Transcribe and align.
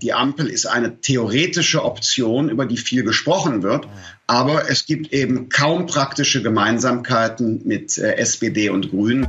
Die 0.00 0.12
Ampel 0.12 0.46
ist 0.46 0.66
eine 0.66 1.00
theoretische 1.00 1.84
Option, 1.84 2.48
über 2.48 2.66
die 2.66 2.76
viel 2.76 3.02
gesprochen 3.02 3.64
wird, 3.64 3.88
aber 4.28 4.70
es 4.70 4.86
gibt 4.86 5.12
eben 5.12 5.48
kaum 5.48 5.86
praktische 5.86 6.40
Gemeinsamkeiten 6.40 7.62
mit 7.64 7.98
äh, 7.98 8.14
SPD 8.16 8.70
und 8.70 8.90
Grünen. 8.90 9.26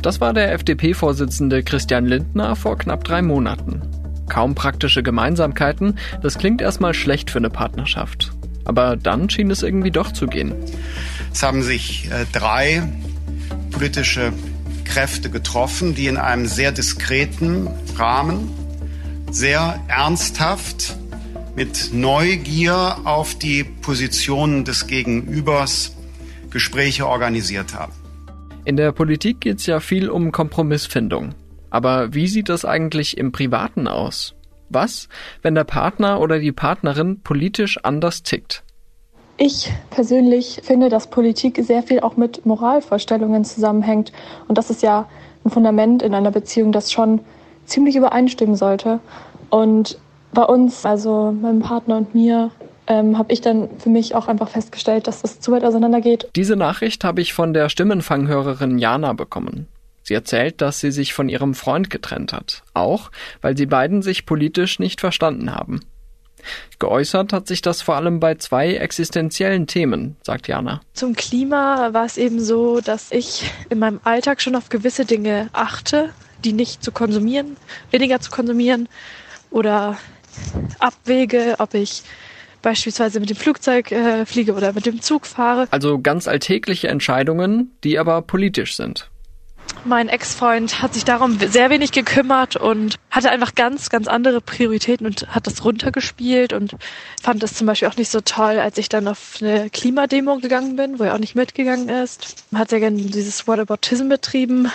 Das 0.00 0.18
war 0.22 0.32
der 0.32 0.52
FDP-Vorsitzende 0.52 1.62
Christian 1.62 2.06
Lindner 2.06 2.56
vor 2.56 2.78
knapp 2.78 3.04
drei 3.04 3.20
Monaten. 3.20 3.82
Kaum 4.30 4.54
praktische 4.54 5.02
Gemeinsamkeiten, 5.02 5.98
das 6.22 6.38
klingt 6.38 6.62
erstmal 6.62 6.94
schlecht 6.94 7.30
für 7.30 7.38
eine 7.38 7.50
Partnerschaft. 7.50 8.32
Aber 8.64 8.96
dann 8.96 9.28
schien 9.28 9.50
es 9.50 9.62
irgendwie 9.62 9.90
doch 9.90 10.10
zu 10.12 10.26
gehen. 10.26 10.54
Es 11.34 11.42
haben 11.42 11.62
sich 11.62 12.08
äh, 12.10 12.24
drei 12.32 12.82
politische 13.72 14.32
Kräfte 14.84 15.28
getroffen, 15.28 15.94
die 15.94 16.06
in 16.06 16.16
einem 16.16 16.46
sehr 16.46 16.72
diskreten 16.72 17.68
Rahmen, 17.96 18.48
sehr 19.30 19.80
ernsthaft, 19.88 20.96
mit 21.54 21.90
Neugier 21.92 22.98
auf 23.04 23.34
die 23.34 23.64
Positionen 23.64 24.64
des 24.64 24.86
Gegenübers 24.86 25.96
Gespräche 26.50 27.06
organisiert 27.06 27.74
haben. 27.74 27.92
In 28.64 28.76
der 28.76 28.92
Politik 28.92 29.40
geht 29.40 29.58
es 29.58 29.66
ja 29.66 29.80
viel 29.80 30.10
um 30.10 30.32
Kompromissfindung. 30.32 31.34
Aber 31.70 32.12
wie 32.14 32.26
sieht 32.26 32.48
das 32.48 32.64
eigentlich 32.64 33.16
im 33.16 33.30
Privaten 33.30 33.86
aus? 33.86 34.34
Was, 34.68 35.08
wenn 35.42 35.54
der 35.54 35.64
Partner 35.64 36.20
oder 36.20 36.38
die 36.38 36.52
Partnerin 36.52 37.20
politisch 37.22 37.78
anders 37.84 38.22
tickt? 38.22 38.64
Ich 39.36 39.72
persönlich 39.90 40.60
finde, 40.62 40.88
dass 40.88 41.08
Politik 41.08 41.58
sehr 41.62 41.82
viel 41.82 42.00
auch 42.00 42.16
mit 42.16 42.44
Moralvorstellungen 42.44 43.44
zusammenhängt. 43.44 44.12
Und 44.48 44.58
das 44.58 44.70
ist 44.70 44.82
ja 44.82 45.08
ein 45.44 45.50
Fundament 45.50 46.02
in 46.02 46.14
einer 46.14 46.30
Beziehung, 46.30 46.72
das 46.72 46.92
schon 46.92 47.20
ziemlich 47.70 47.96
übereinstimmen 47.96 48.56
sollte. 48.56 49.00
Und 49.48 49.98
bei 50.32 50.42
uns, 50.42 50.84
also 50.84 51.32
meinem 51.32 51.60
Partner 51.60 51.96
und 51.96 52.14
mir, 52.14 52.50
ähm, 52.86 53.16
habe 53.18 53.32
ich 53.32 53.40
dann 53.40 53.68
für 53.78 53.88
mich 53.88 54.14
auch 54.14 54.28
einfach 54.28 54.48
festgestellt, 54.48 55.06
dass 55.06 55.22
das 55.22 55.40
zu 55.40 55.52
weit 55.52 55.64
auseinandergeht. 55.64 56.28
Diese 56.36 56.56
Nachricht 56.56 57.04
habe 57.04 57.20
ich 57.20 57.32
von 57.32 57.54
der 57.54 57.68
Stimmenfanghörerin 57.68 58.78
Jana 58.78 59.12
bekommen. 59.12 59.66
Sie 60.02 60.14
erzählt, 60.14 60.60
dass 60.60 60.80
sie 60.80 60.90
sich 60.90 61.14
von 61.14 61.28
ihrem 61.28 61.54
Freund 61.54 61.88
getrennt 61.90 62.32
hat, 62.32 62.62
auch 62.74 63.10
weil 63.42 63.56
sie 63.56 63.66
beiden 63.66 64.02
sich 64.02 64.26
politisch 64.26 64.78
nicht 64.78 65.00
verstanden 65.00 65.54
haben. 65.54 65.80
Geäußert 66.78 67.32
hat 67.32 67.46
sich 67.46 67.60
das 67.60 67.82
vor 67.82 67.96
allem 67.96 68.18
bei 68.18 68.34
zwei 68.36 68.74
existenziellen 68.74 69.66
Themen, 69.66 70.16
sagt 70.24 70.48
Jana. 70.48 70.80
Zum 70.94 71.14
Klima 71.14 71.92
war 71.92 72.06
es 72.06 72.16
eben 72.16 72.40
so, 72.40 72.80
dass 72.80 73.12
ich 73.12 73.52
in 73.68 73.78
meinem 73.78 74.00
Alltag 74.02 74.40
schon 74.40 74.56
auf 74.56 74.70
gewisse 74.70 75.04
Dinge 75.04 75.48
achte, 75.52 76.10
die 76.44 76.52
nicht 76.52 76.82
zu 76.82 76.92
konsumieren, 76.92 77.56
weniger 77.90 78.20
zu 78.20 78.30
konsumieren 78.30 78.88
oder 79.50 79.98
abwäge, 80.78 81.56
ob 81.58 81.74
ich 81.74 82.02
beispielsweise 82.62 83.20
mit 83.20 83.30
dem 83.30 83.36
Flugzeug 83.36 83.90
äh, 83.90 84.26
fliege 84.26 84.54
oder 84.54 84.72
mit 84.72 84.86
dem 84.86 85.00
Zug 85.00 85.26
fahre. 85.26 85.66
Also 85.70 85.98
ganz 85.98 86.28
alltägliche 86.28 86.88
Entscheidungen, 86.88 87.72
die 87.84 87.98
aber 87.98 88.22
politisch 88.22 88.76
sind. 88.76 89.10
Mein 89.84 90.08
Ex-Freund 90.08 90.82
hat 90.82 90.94
sich 90.94 91.04
darum 91.04 91.38
sehr 91.38 91.70
wenig 91.70 91.92
gekümmert 91.92 92.56
und 92.56 92.96
hatte 93.10 93.30
einfach 93.30 93.54
ganz, 93.54 93.88
ganz 93.88 94.08
andere 94.08 94.40
Prioritäten 94.40 95.06
und 95.06 95.28
hat 95.28 95.46
das 95.46 95.64
runtergespielt 95.64 96.52
und 96.52 96.76
fand 97.22 97.42
es 97.42 97.54
zum 97.54 97.66
Beispiel 97.66 97.88
auch 97.88 97.96
nicht 97.96 98.10
so 98.10 98.20
toll, 98.20 98.58
als 98.58 98.76
ich 98.76 98.88
dann 98.90 99.08
auf 99.08 99.36
eine 99.40 99.70
Klimademo 99.70 100.36
gegangen 100.38 100.76
bin, 100.76 100.98
wo 100.98 101.04
er 101.04 101.14
auch 101.14 101.18
nicht 101.18 101.34
mitgegangen 101.34 101.88
ist. 101.88 102.44
Hat 102.54 102.68
sehr 102.70 102.80
gerne 102.80 103.00
dieses 103.00 103.46
Whataboutism 103.46 104.08
betrieben 104.08 104.70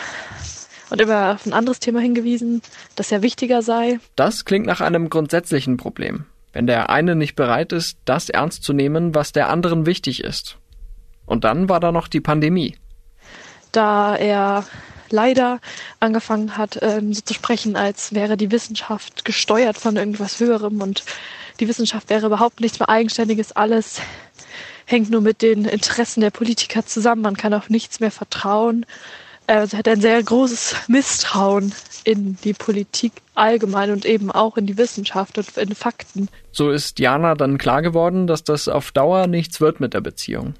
und 0.90 1.02
immer 1.02 1.34
auf 1.34 1.46
ein 1.46 1.54
anderes 1.54 1.80
Thema 1.80 2.00
hingewiesen, 2.00 2.62
das 2.96 3.10
ja 3.10 3.22
wichtiger 3.22 3.62
sei. 3.62 4.00
Das 4.16 4.46
klingt 4.46 4.66
nach 4.66 4.82
einem 4.82 5.10
grundsätzlichen 5.10 5.78
Problem 5.78 6.26
wenn 6.56 6.68
der 6.68 6.90
eine 6.90 7.16
nicht 7.16 7.36
bereit 7.36 7.74
ist, 7.74 7.98
das 8.06 8.30
ernst 8.30 8.64
zu 8.64 8.72
nehmen, 8.72 9.14
was 9.14 9.34
der 9.34 9.50
anderen 9.50 9.86
wichtig 9.86 10.24
ist. 10.24 10.58
Und 11.26 11.44
dann 11.44 11.68
war 11.68 11.82
da 11.82 11.92
noch 11.92 12.08
die 12.08 12.22
Pandemie. 12.22 12.78
Da 13.74 14.16
er 14.16 14.66
leider 15.10 15.60
angefangen 16.00 16.56
hat, 16.56 16.80
ähm, 16.82 17.14
so 17.14 17.20
zu 17.20 17.34
sprechen, 17.34 17.76
als 17.76 18.14
wäre 18.14 18.38
die 18.38 18.52
Wissenschaft 18.52 19.26
gesteuert 19.26 19.78
von 19.78 19.98
irgendwas 19.98 20.40
Höherem 20.40 20.82
und 20.82 21.04
die 21.60 21.68
Wissenschaft 21.68 22.10
wäre 22.10 22.28
überhaupt 22.28 22.62
nichts 22.62 22.80
mehr 22.80 22.88
Eigenständiges, 22.88 23.52
alles 23.52 24.00
hängt 24.86 25.10
nur 25.10 25.20
mit 25.20 25.42
den 25.42 25.66
Interessen 25.66 26.22
der 26.22 26.32
Politiker 26.32 26.86
zusammen, 26.86 27.22
man 27.22 27.36
kann 27.36 27.54
auf 27.54 27.70
nichts 27.70 28.00
mehr 28.00 28.12
vertrauen. 28.12 28.86
Also 29.48 29.78
hat 29.78 29.88
ein 29.88 30.02
sehr 30.02 30.22
großes 30.24 30.76
Misstrauen 30.88 31.72
in 32.04 32.36
die 32.44 32.54
Politik 32.54 33.12
allgemein 33.36 33.92
und 33.92 34.04
eben 34.04 34.32
auch 34.32 34.58
in 34.58 34.66
die 34.66 34.78
Wissenschaft 34.78 35.38
und 35.38 35.56
in 35.58 35.76
Fakten. 35.76 36.30
So 36.52 36.72
ist 36.72 37.00
Jana 37.00 37.36
dann 37.36 37.60
klar 37.60 37.84
geworden, 37.84 38.26
dass 38.26 38.44
das 38.44 38.68
auf 38.68 38.92
Dauer 38.92 39.28
nichts 39.28 39.62
wird 39.62 39.80
mit 39.80 39.94
der 39.94 40.02
Beziehung. 40.02 40.56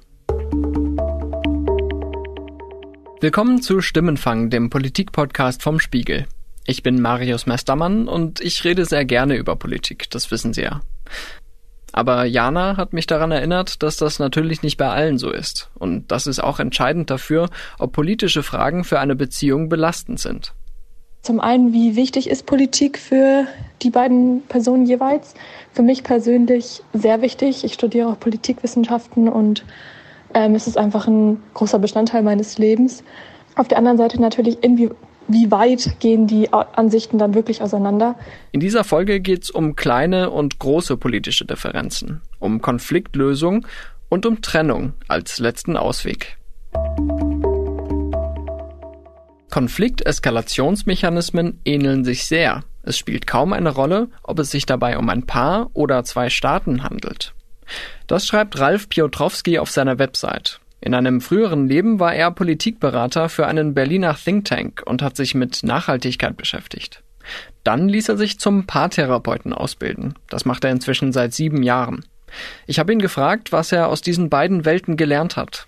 Willkommen 3.20 3.60
zu 3.60 3.80
Stimmenfang, 3.80 4.50
dem 4.50 4.70
Politikpodcast 4.70 5.62
vom 5.62 5.80
Spiegel. 5.80 6.26
Ich 6.64 6.84
bin 6.84 7.00
Marius 7.00 7.46
Mestermann 7.46 8.06
und 8.06 8.40
ich 8.40 8.62
rede 8.62 8.84
sehr 8.84 9.04
gerne 9.04 9.36
über 9.36 9.56
Politik, 9.56 10.10
das 10.10 10.30
wissen 10.30 10.52
Sie 10.52 10.62
ja. 10.62 10.82
Aber 11.96 12.26
Jana 12.26 12.76
hat 12.76 12.92
mich 12.92 13.06
daran 13.06 13.32
erinnert, 13.32 13.82
dass 13.82 13.96
das 13.96 14.18
natürlich 14.18 14.62
nicht 14.62 14.76
bei 14.76 14.86
allen 14.86 15.16
so 15.16 15.30
ist. 15.30 15.70
Und 15.78 16.12
das 16.12 16.26
ist 16.26 16.44
auch 16.44 16.60
entscheidend 16.60 17.08
dafür, 17.08 17.48
ob 17.78 17.92
politische 17.92 18.42
Fragen 18.42 18.84
für 18.84 19.00
eine 19.00 19.16
Beziehung 19.16 19.70
belastend 19.70 20.20
sind. 20.20 20.52
Zum 21.22 21.40
einen, 21.40 21.72
wie 21.72 21.96
wichtig 21.96 22.28
ist 22.28 22.44
Politik 22.44 22.98
für 22.98 23.46
die 23.80 23.88
beiden 23.88 24.42
Personen 24.42 24.84
jeweils? 24.84 25.32
Für 25.72 25.80
mich 25.80 26.04
persönlich 26.04 26.82
sehr 26.92 27.22
wichtig. 27.22 27.64
Ich 27.64 27.72
studiere 27.72 28.08
auch 28.08 28.20
Politikwissenschaften 28.20 29.30
und 29.30 29.64
ähm, 30.34 30.54
es 30.54 30.66
ist 30.66 30.76
einfach 30.76 31.06
ein 31.06 31.42
großer 31.54 31.78
Bestandteil 31.78 32.22
meines 32.22 32.58
Lebens. 32.58 33.04
Auf 33.54 33.68
der 33.68 33.78
anderen 33.78 33.96
Seite 33.96 34.20
natürlich, 34.20 34.62
inwie 34.62 34.90
wie 35.28 35.50
weit 35.50 35.98
gehen 36.00 36.26
die 36.26 36.52
Ansichten 36.52 37.18
dann 37.18 37.34
wirklich 37.34 37.62
auseinander? 37.62 38.16
In 38.52 38.60
dieser 38.60 38.84
Folge 38.84 39.20
geht 39.20 39.44
es 39.44 39.50
um 39.50 39.76
kleine 39.76 40.30
und 40.30 40.58
große 40.58 40.96
politische 40.96 41.44
Differenzen, 41.44 42.22
um 42.38 42.60
Konfliktlösung 42.60 43.66
und 44.08 44.26
um 44.26 44.42
Trennung 44.42 44.94
als 45.08 45.38
letzten 45.38 45.76
Ausweg. 45.76 46.36
Konflikteskalationsmechanismen 49.50 51.60
ähneln 51.64 52.04
sich 52.04 52.26
sehr. 52.26 52.64
Es 52.82 52.98
spielt 52.98 53.26
kaum 53.26 53.52
eine 53.52 53.70
Rolle, 53.70 54.08
ob 54.22 54.38
es 54.38 54.50
sich 54.50 54.66
dabei 54.66 54.98
um 54.98 55.08
ein 55.08 55.26
Paar 55.26 55.70
oder 55.72 56.04
zwei 56.04 56.30
Staaten 56.30 56.82
handelt. 56.82 57.32
Das 58.06 58.26
schreibt 58.26 58.60
Ralf 58.60 58.88
Piotrowski 58.88 59.58
auf 59.58 59.70
seiner 59.70 59.98
Website. 59.98 60.60
In 60.86 60.94
einem 60.94 61.20
früheren 61.20 61.66
Leben 61.66 61.98
war 61.98 62.14
er 62.14 62.30
Politikberater 62.30 63.28
für 63.28 63.48
einen 63.48 63.74
Berliner 63.74 64.14
Think 64.14 64.44
Tank 64.44 64.84
und 64.86 65.02
hat 65.02 65.16
sich 65.16 65.34
mit 65.34 65.64
Nachhaltigkeit 65.64 66.36
beschäftigt. 66.36 67.02
Dann 67.64 67.88
ließ 67.88 68.08
er 68.08 68.16
sich 68.16 68.38
zum 68.38 68.68
Paartherapeuten 68.68 69.52
ausbilden. 69.52 70.14
Das 70.28 70.44
macht 70.44 70.62
er 70.62 70.70
inzwischen 70.70 71.12
seit 71.12 71.34
sieben 71.34 71.64
Jahren. 71.64 72.04
Ich 72.68 72.78
habe 72.78 72.92
ihn 72.92 73.00
gefragt, 73.00 73.50
was 73.50 73.72
er 73.72 73.88
aus 73.88 74.00
diesen 74.00 74.30
beiden 74.30 74.64
Welten 74.64 74.96
gelernt 74.96 75.36
hat. 75.36 75.66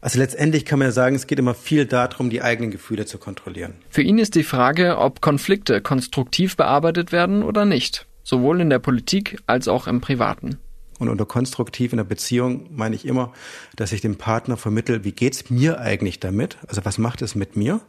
Also 0.00 0.18
letztendlich 0.18 0.64
kann 0.64 0.80
man 0.80 0.88
ja 0.88 0.92
sagen, 0.92 1.14
es 1.14 1.28
geht 1.28 1.38
immer 1.38 1.54
viel 1.54 1.86
darum, 1.86 2.28
die 2.28 2.42
eigenen 2.42 2.72
Gefühle 2.72 3.06
zu 3.06 3.18
kontrollieren. 3.18 3.74
Für 3.88 4.02
ihn 4.02 4.18
ist 4.18 4.34
die 4.34 4.42
Frage, 4.42 4.98
ob 4.98 5.20
Konflikte 5.20 5.80
konstruktiv 5.80 6.56
bearbeitet 6.56 7.12
werden 7.12 7.44
oder 7.44 7.64
nicht, 7.64 8.08
sowohl 8.24 8.60
in 8.60 8.70
der 8.70 8.80
Politik 8.80 9.38
als 9.46 9.68
auch 9.68 9.86
im 9.86 10.00
Privaten. 10.00 10.58
Und 10.98 11.08
unter 11.08 11.26
konstruktiv 11.26 11.92
in 11.92 11.98
der 11.98 12.04
Beziehung 12.04 12.68
meine 12.74 12.94
ich 12.94 13.04
immer, 13.04 13.32
dass 13.76 13.92
ich 13.92 14.00
dem 14.00 14.16
Partner 14.16 14.56
vermittel, 14.56 15.04
wie 15.04 15.12
geht's 15.12 15.50
mir 15.50 15.80
eigentlich 15.80 16.20
damit? 16.20 16.56
Also 16.68 16.84
was 16.84 16.98
macht 16.98 17.22
es 17.22 17.34
mit 17.34 17.56
mir? 17.56 17.80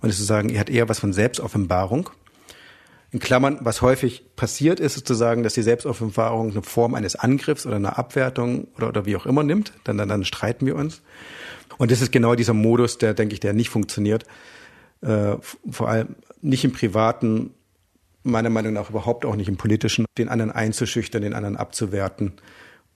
Und 0.00 0.10
es 0.10 0.18
zu 0.18 0.24
sagen, 0.24 0.50
er 0.50 0.60
hat 0.60 0.70
eher 0.70 0.88
was 0.88 0.98
von 0.98 1.12
Selbstoffenbarung. 1.12 2.10
In 3.12 3.18
Klammern, 3.18 3.58
was 3.62 3.82
häufig 3.82 4.24
passiert 4.36 4.78
ist, 4.78 4.94
sozusagen, 4.94 5.42
dass 5.42 5.54
die 5.54 5.62
Selbstoffenbarung 5.62 6.52
eine 6.52 6.62
Form 6.62 6.94
eines 6.94 7.16
Angriffs 7.16 7.66
oder 7.66 7.76
einer 7.76 7.98
Abwertung 7.98 8.68
oder, 8.76 8.88
oder 8.88 9.06
wie 9.06 9.16
auch 9.16 9.26
immer 9.26 9.42
nimmt. 9.42 9.72
Dann, 9.84 9.98
dann, 9.98 10.08
dann 10.08 10.24
streiten 10.24 10.66
wir 10.66 10.76
uns. 10.76 11.02
Und 11.78 11.90
das 11.90 12.02
ist 12.02 12.12
genau 12.12 12.34
dieser 12.34 12.52
Modus, 12.52 12.98
der, 12.98 13.14
denke 13.14 13.34
ich, 13.34 13.40
der 13.40 13.52
nicht 13.52 13.70
funktioniert. 13.70 14.24
Äh, 15.00 15.36
vor 15.70 15.88
allem 15.88 16.14
nicht 16.42 16.64
im 16.64 16.72
Privaten, 16.72 17.54
meiner 18.22 18.50
Meinung 18.50 18.72
nach 18.72 18.90
überhaupt 18.90 19.24
auch 19.24 19.36
nicht 19.36 19.48
im 19.48 19.56
Politischen, 19.56 20.06
den 20.18 20.28
anderen 20.28 20.52
einzuschüchtern, 20.52 21.22
den 21.22 21.34
anderen 21.34 21.56
abzuwerten 21.56 22.32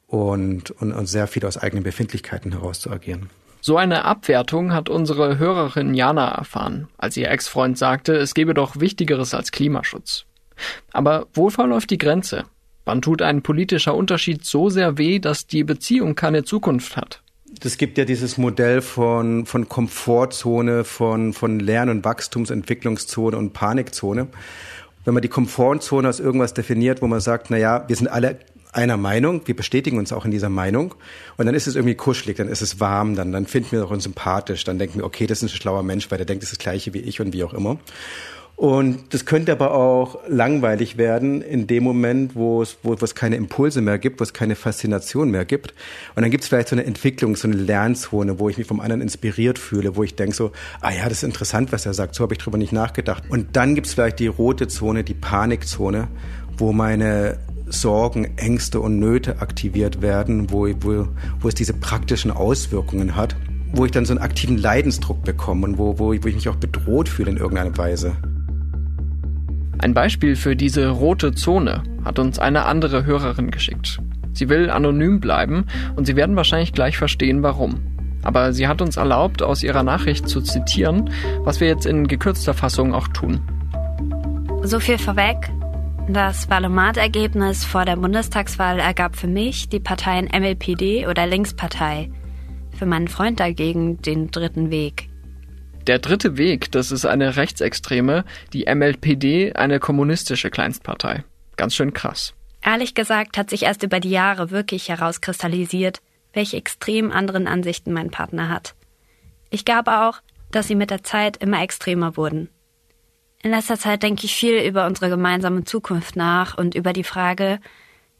und, 0.06 0.71
und, 0.71 0.93
und 0.93 1.06
sehr 1.06 1.26
viel 1.26 1.44
aus 1.47 1.56
eigenen 1.56 1.85
Befindlichkeiten 1.85 2.53
heraus 2.53 2.81
zu 2.81 2.91
agieren. 2.91 3.31
So 3.61 3.79
eine 3.79 4.05
Abwertung 4.05 4.75
hat 4.75 4.91
unsere 4.91 5.38
Hörerin 5.38 5.94
Jana 5.94 6.29
erfahren, 6.29 6.88
als 6.99 7.17
ihr 7.17 7.31
Ex-Freund 7.31 7.79
sagte, 7.79 8.15
es 8.15 8.35
gebe 8.35 8.53
doch 8.53 8.79
Wichtigeres 8.79 9.32
als 9.32 9.53
Klimaschutz. 9.53 10.26
Aber 10.93 11.27
wo 11.32 11.49
verläuft 11.49 11.91
die 11.91 11.99
Grenze? 11.99 12.44
Wann 12.85 13.00
tut 13.00 13.23
ein 13.23 13.41
politischer 13.41 13.94
Unterschied 13.94 14.44
so 14.44 14.69
sehr 14.69 14.99
weh, 14.99 15.19
dass 15.19 15.47
die 15.47 15.65
Beziehung 15.65 16.15
keine 16.15 16.44
Zukunft 16.44 16.97
hat? 16.97 17.23
Es 17.65 17.79
gibt 17.79 17.97
ja 17.97 18.05
dieses 18.05 18.37
Modell 18.37 18.82
von, 18.82 19.47
von 19.47 19.69
Komfortzone, 19.69 20.85
von, 20.85 21.32
von 21.32 21.59
Lern- 21.59 21.88
und 21.88 22.05
Wachstumsentwicklungszone 22.05 23.37
und 23.38 23.55
Panikzone. 23.55 24.27
Wenn 25.05 25.15
man 25.15 25.23
die 25.23 25.29
Komfortzone 25.29 26.06
als 26.09 26.21
irgendwas 26.21 26.55
definiert, 26.55 27.03
wo 27.03 27.06
man 27.06 27.21
sagt, 27.21 27.51
na 27.51 27.56
ja, 27.56 27.85
wir 27.89 27.97
sind 27.97 28.09
alle 28.09 28.39
einer 28.73 28.97
Meinung, 28.97 29.43
wir 29.47 29.55
bestätigen 29.55 29.99
uns 29.99 30.12
auch 30.12 30.25
in 30.25 30.31
dieser 30.31 30.49
Meinung 30.49 30.95
und 31.37 31.47
dann 31.47 31.55
ist 31.55 31.67
es 31.67 31.77
irgendwie 31.77 31.95
kuschelig, 31.95 32.37
dann 32.37 32.49
ist 32.49 32.61
es 32.61 32.81
warm, 32.81 33.15
dann, 33.15 33.31
dann 33.31 33.47
finden 33.47 33.73
wir 33.73 33.89
uns 33.89 34.03
sympathisch, 34.03 34.65
dann 34.65 34.79
denken 34.79 34.99
wir, 34.99 35.05
okay, 35.05 35.27
das 35.27 35.43
ist 35.43 35.45
ein 35.45 35.56
schlauer 35.56 35.83
Mensch, 35.83 36.11
weil 36.11 36.19
der 36.19 36.27
denkt 36.27 36.43
das, 36.43 36.51
ist 36.51 36.59
das 36.59 36.62
gleiche 36.62 36.93
wie 36.93 36.99
ich 36.99 37.21
und 37.21 37.33
wie 37.33 37.45
auch 37.45 37.55
immer. 37.55 37.79
Und 38.56 39.12
das 39.12 39.27
könnte 39.27 39.51
aber 39.51 39.75
auch 39.75 40.21
langweilig 40.29 40.97
werden 40.97 41.43
in 41.43 41.67
dem 41.67 41.83
Moment, 41.83 42.37
wo 42.37 42.62
es, 42.62 42.77
wo, 42.85 42.91
wo 43.01 43.05
es 43.05 43.17
keine 43.17 43.35
Impulse 43.35 43.81
mehr 43.81 43.99
gibt, 43.99 44.21
wo 44.21 44.25
es 44.25 44.33
keine 44.33 44.55
Faszination 44.55 45.31
mehr 45.31 45.45
gibt. 45.45 45.75
Und 46.15 46.23
dann 46.23 46.31
gibt 46.31 46.45
es 46.45 46.49
vielleicht 46.49 46.69
so 46.69 46.77
eine 46.77 46.85
Entwicklung, 46.85 47.35
so 47.35 47.49
eine 47.49 47.56
Lernzone, 47.56 48.39
wo 48.39 48.49
ich 48.49 48.56
mich 48.56 48.69
vom 48.69 48.79
anderen 48.79 49.03
inspiriert 49.03 49.59
fühle, 49.59 49.97
wo 49.97 50.05
ich 50.05 50.15
denke 50.15 50.37
so, 50.37 50.53
ah 50.81 50.93
ja, 50.93 51.05
das 51.09 51.19
ist 51.19 51.23
interessant, 51.25 51.73
was 51.73 51.85
er 51.85 51.95
sagt, 51.95 52.15
so 52.15 52.23
habe 52.23 52.35
ich 52.35 52.39
drüber 52.39 52.56
nicht 52.56 52.73
nachgedacht. 52.73 53.25
Und 53.29 53.56
dann 53.56 53.75
gibt 53.75 53.89
es 53.89 53.95
vielleicht 53.95 54.21
die 54.21 54.29
rote 54.29 54.69
Zone, 54.69 55.03
die 55.03 55.15
Panikzone, 55.15 56.06
wo 56.56 56.73
meine 56.73 57.39
Sorgen, 57.67 58.37
Ängste 58.37 58.79
und 58.79 59.01
Nöte 59.01 59.41
aktiviert 59.41 60.01
werden, 60.01 60.53
wo, 60.53 60.69
wo, 60.81 61.09
wo 61.41 61.49
es 61.49 61.55
diese 61.56 61.73
praktischen 61.73 62.31
Auswirkungen 62.31 63.17
hat, 63.17 63.35
wo 63.73 63.85
ich 63.85 63.91
dann 63.91 64.05
so 64.05 64.12
einen 64.12 64.23
aktiven 64.23 64.59
Leidensdruck 64.59 65.25
bekomme 65.25 65.67
und 65.67 65.79
wo, 65.79 65.99
wo, 65.99 66.11
wo 66.11 66.12
ich 66.12 66.35
mich 66.35 66.49
auch 66.49 66.56
bedroht 66.56 67.09
fühle 67.09 67.33
in 67.33 67.37
irgendeiner 67.39 67.77
Weise. 67.77 68.17
Ein 69.84 69.92
Beispiel 69.92 70.34
für 70.34 70.56
diese 70.56 70.88
rote 70.88 71.34
Zone 71.34 71.82
hat 72.06 72.19
uns 72.19 72.38
eine 72.38 72.64
andere 72.64 73.04
Hörerin 73.04 73.50
geschickt. 73.50 73.98
Sie 74.32 74.48
will 74.48 74.70
anonym 74.70 75.20
bleiben 75.20 75.66
und 75.94 76.06
Sie 76.06 76.16
werden 76.16 76.36
wahrscheinlich 76.36 76.72
gleich 76.72 76.96
verstehen, 76.96 77.42
warum. 77.42 77.82
Aber 78.22 78.54
sie 78.54 78.66
hat 78.66 78.81
uns 78.81 78.96
erlaubt, 78.96 79.42
aus 79.42 79.62
ihrer 79.62 79.82
Nachricht 79.82 80.26
zu 80.26 80.40
zitieren, 80.40 81.10
was 81.40 81.60
wir 81.60 81.69
jetzt 81.69 81.84
in 81.84 82.08
gekürzter 82.08 82.54
Fassung 82.54 82.94
auch 82.94 83.08
tun. 83.08 83.42
So 84.62 84.81
viel 84.81 84.96
vorweg. 84.96 85.50
Das 86.08 86.48
Wahlomat-Ergebnis 86.48 87.66
vor 87.66 87.84
der 87.84 87.96
Bundestagswahl 87.96 88.78
ergab 88.78 89.16
für 89.16 89.28
mich 89.28 89.69
die 89.69 89.81
Parteien 89.81 90.31
MLPD 90.34 91.08
oder 91.08 91.26
Linkspartei. 91.26 92.08
Für 92.70 92.86
meinen 92.86 93.08
Freund 93.08 93.38
dagegen 93.38 94.00
den 94.00 94.31
dritten 94.31 94.70
Weg. 94.70 95.10
Der 95.86 95.98
dritte 95.98 96.38
Weg, 96.38 96.72
das 96.72 96.90
ist 96.90 97.04
eine 97.04 97.36
Rechtsextreme, 97.36 98.25
die 98.54 98.64
MLPD, 98.64 99.52
eine 99.52 99.81
kommunistische 99.81 100.50
Kleinstpartei. 100.50 101.25
Ganz 101.56 101.75
schön 101.75 101.92
krass. 101.92 102.32
Ehrlich 102.62 102.94
gesagt 102.94 103.36
hat 103.36 103.50
sich 103.50 103.64
erst 103.64 103.82
über 103.82 104.00
die 104.00 104.10
Jahre 104.10 104.50
wirklich 104.50 104.88
herauskristallisiert, 104.88 106.00
welche 106.32 106.56
extrem 106.56 107.12
anderen 107.12 107.46
Ansichten 107.46 107.92
mein 107.92 108.10
Partner 108.10 108.48
hat. 108.48 108.75
Ich 109.50 109.66
glaube 109.66 110.00
auch, 110.00 110.20
dass 110.50 110.69
sie 110.69 110.75
mit 110.75 110.90
der 110.90 111.02
Zeit 111.02 111.36
immer 111.36 111.62
extremer 111.62 112.16
wurden. 112.16 112.48
In 113.42 113.50
letzter 113.50 113.78
Zeit 113.78 114.02
denke 114.02 114.25
ich 114.25 114.34
viel 114.34 114.62
über 114.62 114.86
unsere 114.86 115.10
gemeinsame 115.10 115.64
Zukunft 115.64 116.16
nach 116.16 116.56
und 116.56 116.75
über 116.75 116.94
die 116.94 117.04
Frage, 117.04 117.60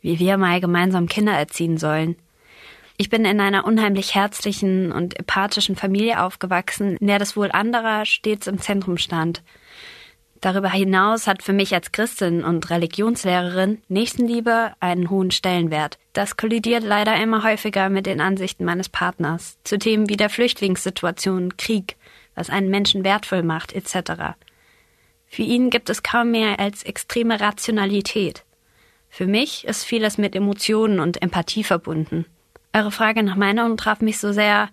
wie 0.03 0.19
wir 0.19 0.37
mal 0.37 0.61
gemeinsam 0.61 1.09
Kinder 1.09 1.33
erziehen 1.33 1.79
sollen. 1.79 2.17
Ich 2.97 3.11
bin 3.11 3.25
in 3.25 3.41
einer 3.41 3.65
unheimlich 3.65 4.15
herzlichen 4.15 4.93
und 4.93 5.19
empathischen 5.19 5.75
Familie 5.75 6.23
aufgewachsen, 6.23 6.97
in 6.99 7.09
der 7.09 7.19
das 7.19 7.37
Wohl 7.37 7.51
anderer 7.51 8.05
stets 8.07 8.47
im 8.47 8.61
Zentrum 8.61 8.99
stand. 8.99 9.43
Darüber 10.41 10.69
hinaus 10.71 11.27
hat 11.27 11.43
für 11.43 11.55
mich 11.55 11.75
als 11.75 11.91
Christin 11.91 12.45
und 12.45 12.69
Religionslehrerin 12.71 13.83
Nächstenliebe 13.89 14.75
einen 14.79 15.11
hohen 15.11 15.31
Stellenwert. 15.31 15.99
Das 16.13 16.37
kollidiert 16.37 16.85
leider 16.85 17.17
immer 17.17 17.43
häufiger 17.43 17.89
mit 17.89 18.07
den 18.07 18.21
Ansichten 18.21 18.65
meines 18.65 18.89
Partners 18.89 19.59
zu 19.65 19.79
Themen 19.79 20.09
wie 20.09 20.17
der 20.17 20.31
Flüchtlingssituation, 20.31 21.57
Krieg, 21.57 21.97
was 22.35 22.51
einen 22.51 22.69
Menschen 22.69 23.05
wertvoll 23.05 23.43
macht, 23.43 23.73
etc. 23.73 24.35
Für 25.27 25.43
ihn 25.43 25.71
gibt 25.71 25.91
es 25.91 26.03
kaum 26.03 26.31
mehr 26.31 26.61
als 26.61 26.85
extreme 26.85 27.41
Rationalität. 27.41 28.45
Für 29.09 29.27
mich 29.27 29.65
ist 29.65 29.85
vieles 29.85 30.19
mit 30.19 30.37
Emotionen 30.37 31.01
und 31.01 31.23
Empathie 31.23 31.65
verbunden. 31.65 32.27
Eure 32.77 32.91
Frage 32.91 33.23
nach 33.23 33.37
Meinung 33.37 33.77
traf 33.77 34.01
mich 34.01 34.19
so 34.19 34.33
sehr, 34.33 34.69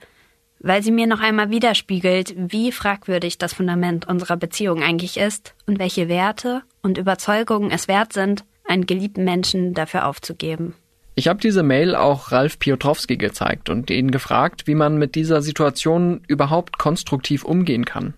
weil 0.60 0.82
sie 0.82 0.90
mir 0.90 1.06
noch 1.06 1.20
einmal 1.20 1.52
widerspiegelt, 1.52 2.34
wie 2.36 2.72
fragwürdig 2.72 3.38
das 3.38 3.54
Fundament 3.54 4.08
unserer 4.08 4.38
Beziehung 4.38 4.82
eigentlich 4.82 5.18
ist 5.18 5.54
und 5.68 5.78
welche 5.78 6.10
Werte 6.10 6.64
und 6.82 6.98
Überzeugungen 6.98 7.70
es 7.70 7.88
wert 7.88 8.12
sind, 8.12 8.44
einen 8.66 8.88
geliebten 8.88 9.24
Menschen 9.24 9.76
dafür 9.76 10.08
aufzugeben. 10.08 10.74
Ich 11.14 11.28
habe 11.28 11.40
diese 11.40 11.62
Mail 11.62 11.94
auch 11.94 12.32
Ralf 12.32 12.58
Piotrowski 12.58 13.18
gezeigt 13.18 13.70
und 13.70 13.92
ihn 13.92 14.10
gefragt, 14.10 14.66
wie 14.66 14.76
man 14.76 14.98
mit 14.98 15.14
dieser 15.14 15.44
Situation 15.44 16.22
überhaupt 16.28 16.80
konstruktiv 16.80 17.44
umgehen 17.44 17.86
kann. 17.86 18.16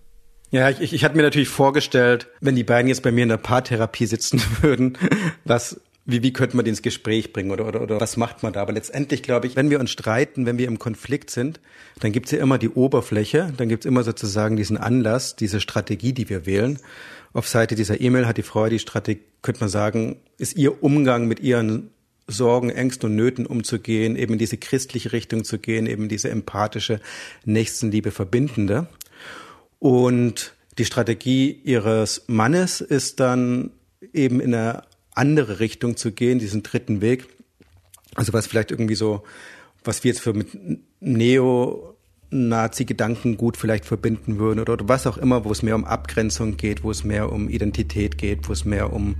Ja, 0.50 0.70
ich, 0.70 0.94
ich 0.94 1.04
hatte 1.04 1.16
mir 1.16 1.24
natürlich 1.24 1.48
vorgestellt, 1.48 2.28
wenn 2.40 2.56
die 2.56 2.64
beiden 2.64 2.88
jetzt 2.88 3.02
bei 3.02 3.12
mir 3.12 3.24
in 3.24 3.28
der 3.28 3.36
Paartherapie 3.36 4.06
sitzen 4.06 4.40
würden, 4.62 4.96
was 5.44 5.80
wie, 6.06 6.22
wie 6.22 6.32
könnte 6.32 6.56
man 6.56 6.64
die 6.64 6.70
ins 6.70 6.82
Gespräch 6.82 7.32
bringen 7.32 7.50
oder, 7.50 7.66
oder, 7.66 7.80
oder 7.80 8.00
was 8.00 8.16
macht 8.16 8.42
man 8.42 8.52
da? 8.52 8.60
Aber 8.62 8.72
letztendlich 8.72 9.22
glaube 9.22 9.46
ich, 9.46 9.56
wenn 9.56 9.70
wir 9.70 9.80
uns 9.80 9.90
streiten, 9.90 10.44
wenn 10.44 10.58
wir 10.58 10.68
im 10.68 10.78
Konflikt 10.78 11.30
sind, 11.30 11.60
dann 12.00 12.12
gibt's 12.12 12.30
ja 12.30 12.38
immer 12.38 12.58
die 12.58 12.68
Oberfläche, 12.68 13.52
dann 13.56 13.68
gibt's 13.68 13.86
immer 13.86 14.02
sozusagen 14.02 14.56
diesen 14.56 14.76
Anlass, 14.76 15.36
diese 15.36 15.60
Strategie, 15.60 16.12
die 16.12 16.28
wir 16.28 16.44
wählen. 16.44 16.78
Auf 17.32 17.48
Seite 17.48 17.74
dieser 17.74 18.00
E-Mail 18.00 18.26
hat 18.26 18.36
die 18.36 18.42
Frau 18.42 18.68
die 18.68 18.78
Strategie, 18.78 19.22
könnte 19.40 19.60
man 19.60 19.70
sagen, 19.70 20.16
ist 20.36 20.56
ihr 20.56 20.82
Umgang 20.82 21.26
mit 21.26 21.40
ihren 21.40 21.90
Sorgen, 22.26 22.70
Ängsten 22.70 23.10
und 23.10 23.16
Nöten 23.16 23.46
umzugehen, 23.46 24.16
eben 24.16 24.34
in 24.34 24.38
diese 24.38 24.56
christliche 24.56 25.12
Richtung 25.12 25.44
zu 25.44 25.58
gehen, 25.58 25.86
eben 25.86 26.08
diese 26.08 26.30
empathische 26.30 27.00
Nächstenliebe 27.44 28.10
verbindende. 28.10 28.88
Und 29.78 30.54
die 30.78 30.84
Strategie 30.84 31.60
ihres 31.64 32.24
Mannes 32.26 32.80
ist 32.80 33.20
dann 33.20 33.70
eben 34.12 34.40
in 34.40 34.54
einer 34.54 34.84
andere 35.14 35.60
Richtung 35.60 35.96
zu 35.96 36.12
gehen, 36.12 36.38
diesen 36.38 36.62
dritten 36.62 37.00
Weg. 37.00 37.26
Also 38.14 38.32
was 38.32 38.46
vielleicht 38.46 38.70
irgendwie 38.70 38.94
so, 38.94 39.22
was 39.82 40.04
wir 40.04 40.10
jetzt 40.10 40.20
für 40.20 40.32
mit 40.32 40.48
Neo 41.00 41.94
Nazi-Gedanken 42.30 43.36
gut 43.36 43.56
vielleicht 43.56 43.84
verbinden 43.84 44.38
würden 44.38 44.60
oder, 44.60 44.74
oder 44.74 44.88
was 44.88 45.06
auch 45.06 45.16
immer, 45.16 45.44
wo 45.44 45.52
es 45.52 45.62
mehr 45.62 45.76
um 45.76 45.84
Abgrenzung 45.84 46.56
geht, 46.56 46.82
wo 46.82 46.90
es 46.90 47.04
mehr 47.04 47.32
um 47.32 47.48
Identität 47.48 48.18
geht, 48.18 48.48
wo 48.48 48.52
es 48.52 48.64
mehr 48.64 48.92
um 48.92 49.14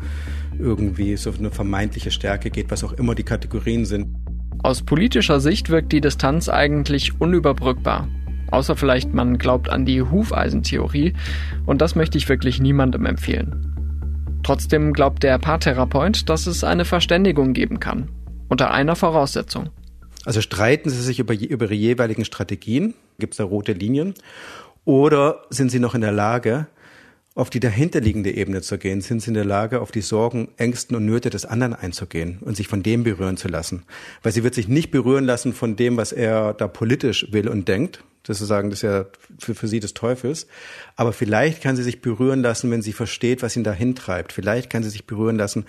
irgendwie 0.59 1.17
so 1.17 1.31
eine 1.31 1.51
vermeintliche 1.51 2.11
Stärke 2.11 2.51
geht, 2.51 2.71
was 2.71 2.83
auch 2.85 2.93
immer 2.93 3.15
die 3.15 3.23
Kategorien 3.23 3.85
sind. 3.85 4.17
Aus 4.63 4.83
politischer 4.83 5.41
Sicht 5.41 5.69
wirkt 5.71 5.93
die 5.93 6.01
Distanz 6.01 6.49
eigentlich 6.49 7.21
unüberbrückbar. 7.21 8.09
Außer 8.51 8.77
vielleicht 8.77 9.15
man 9.15 9.39
glaubt 9.39 9.69
an 9.69 9.85
die 9.85 10.03
Hufeisentheorie 10.03 11.15
und 11.67 11.81
das 11.81 11.95
möchte 11.95 12.19
ich 12.19 12.29
wirklich 12.29 12.61
niemandem 12.61 13.07
empfehlen. 13.07 13.74
Trotzdem 14.45 14.93
glaubt 14.93 15.23
der 15.23 15.39
Paartherapeut, 15.39 16.29
dass 16.29 16.47
es 16.47 16.65
eine 16.65 16.85
Verständigung 16.85 17.55
geben 17.55 17.81
kann. 17.81 18.11
Unter 18.49 18.71
einer 18.71 18.95
Voraussetzung. 18.95 19.71
Also 20.27 20.43
streiten 20.43 20.91
Sie 20.91 21.01
sich 21.01 21.19
über, 21.19 21.35
über 21.35 21.65
Ihre 21.65 21.75
jeweiligen 21.75 22.27
Strategien? 22.27 22.95
Gibt 23.19 23.33
es 23.33 23.39
da 23.39 23.45
rote 23.45 23.73
Linien? 23.73 24.13
Oder 24.85 25.43
sind 25.49 25.71
Sie 25.71 25.81
noch 25.81 25.95
in 25.95 26.03
der 26.03 26.13
Lage, 26.13 26.67
auf 27.35 27.51
die 27.51 27.61
dahinterliegende 27.61 28.33
Ebene 28.33 28.63
zu 28.63 28.79
gehen? 28.79 29.01
Sind 29.01 29.21
Sie 29.21 29.29
in 29.29 29.35
der 29.35 29.45
Lage, 29.45 29.81
auf 29.81 29.91
die 29.91 30.03
Sorgen, 30.03 30.49
Ängsten 30.57 30.97
und 30.97 31.05
Nöte 31.05 31.31
des 31.31 31.45
anderen 31.45 31.75
einzugehen 31.75 32.39
und 32.41 32.57
sich 32.57 32.69
von 32.69 32.83
dem 32.83 33.03
berühren 33.03 33.37
zu 33.37 33.49
lassen? 33.49 33.83
Weil 34.23 34.33
sie 34.33 34.45
wird 34.45 34.55
sich 34.55 34.69
nicht 34.69 34.91
berühren 34.91 35.25
lassen 35.25 35.53
von 35.53 35.77
dem, 35.77 35.97
was 35.97 36.13
er 36.13 36.55
da 36.55 36.69
politisch 36.69 37.33
will 37.33 37.49
und 37.49 37.67
denkt, 37.67 38.05
das 38.23 38.39
zu 38.39 38.45
sagen, 38.45 38.71
das 38.71 38.79
ist 38.79 38.83
ja 38.83 39.07
für, 39.39 39.55
für 39.55 39.69
sie 39.69 39.81
des 39.81 39.95
Teufels. 39.95 40.47
Aber 40.97 41.13
vielleicht 41.13 41.63
kann 41.63 41.77
sie 41.77 41.83
sich 41.83 42.01
berühren 42.01 42.41
lassen, 42.41 42.71
wenn 42.71 42.83
sie 42.83 42.93
versteht, 42.93 43.43
was 43.43 43.57
ihn 43.57 43.65
dahin 43.65 43.95
treibt. 43.95 44.33
Vielleicht 44.33 44.71
kann 44.71 44.83
sie 44.83 44.91
sich 44.91 45.07
berühren 45.07 45.37
lassen, 45.37 45.67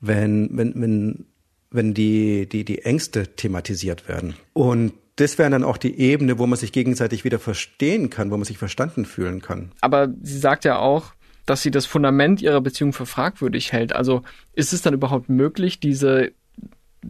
wenn, 0.00 0.50
wenn, 0.52 0.80
wenn, 0.80 1.24
wenn 1.70 1.94
die, 1.94 2.48
die, 2.48 2.64
die 2.64 2.82
Ängste 2.82 3.26
thematisiert 3.34 4.08
werden. 4.08 4.34
Und 4.52 4.92
das 5.18 5.36
wäre 5.36 5.50
dann 5.50 5.64
auch 5.64 5.76
die 5.76 5.98
Ebene, 5.98 6.38
wo 6.38 6.46
man 6.46 6.58
sich 6.58 6.70
gegenseitig 6.72 7.24
wieder 7.24 7.38
verstehen 7.38 8.08
kann, 8.08 8.30
wo 8.30 8.36
man 8.36 8.44
sich 8.44 8.58
verstanden 8.58 9.04
fühlen 9.04 9.42
kann. 9.42 9.72
Aber 9.80 10.08
sie 10.22 10.38
sagt 10.38 10.64
ja 10.64 10.78
auch, 10.78 11.12
dass 11.44 11.62
sie 11.62 11.70
das 11.70 11.86
Fundament 11.86 12.40
ihrer 12.40 12.60
Beziehung 12.60 12.92
für 12.92 13.06
fragwürdig 13.06 13.72
hält. 13.72 13.94
Also 13.94 14.22
ist 14.52 14.72
es 14.72 14.82
dann 14.82 14.94
überhaupt 14.94 15.28
möglich, 15.28 15.80
diese 15.80 16.30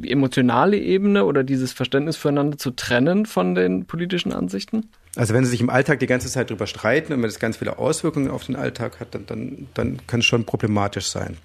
emotionale 0.03 0.79
Ebene 0.79 1.25
oder 1.25 1.45
dieses 1.45 1.73
Verständnis 1.73 2.17
füreinander 2.17 2.57
zu 2.57 2.71
trennen 2.71 3.27
von 3.27 3.55
den 3.55 3.85
politischen 3.85 4.33
Ansichten? 4.33 4.89
Also 5.17 5.35
wenn 5.35 5.45
sie 5.45 5.51
sich 5.51 5.61
im 5.61 5.71
Alltag 5.71 5.99
die 5.99 6.07
ganze 6.07 6.29
Zeit 6.29 6.51
drüber 6.51 6.67
streiten 6.67 7.13
und 7.13 7.21
wenn 7.21 7.29
das 7.29 7.41
ganz 7.41 7.59
viele 7.59 7.79
Auswirkungen 7.79 8.31
auf 8.31 8.45
den 8.45 8.57
Alltag 8.57 9.01
hat, 9.01 9.15
dann, 9.15 9.27
dann, 9.27 9.67
dann 9.75 9.99
kann 10.07 10.21
es 10.21 10.27
schon 10.27 10.45
problematisch 10.45 11.09
sein. 11.09 11.37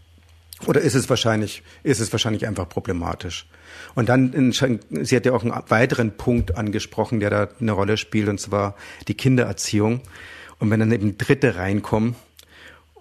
Oder 0.66 0.82
ist 0.82 0.96
es 0.96 1.10
wahrscheinlich, 1.10 1.64
ist 1.84 2.00
es 2.00 2.12
wahrscheinlich 2.12 2.48
einfach 2.48 2.70
problematisch? 2.70 3.48
Und 3.96 4.10
dann, 4.10 4.52
sie 4.52 5.16
hat 5.16 5.26
ja 5.26 5.34
auch 5.34 5.44
einen 5.44 5.54
weiteren 5.68 6.16
Punkt 6.16 6.56
angesprochen, 6.56 7.20
der 7.20 7.30
da 7.30 7.50
eine 7.60 7.72
Rolle 7.72 7.98
spielt, 7.98 8.30
und 8.30 8.40
zwar 8.40 8.76
die 9.08 9.16
Kindererziehung. 9.16 10.02
Und 10.60 10.72
wenn 10.72 10.80
dann 10.80 10.92
eben 10.92 11.18
Dritte 11.18 11.56
reinkommen, 11.56 12.16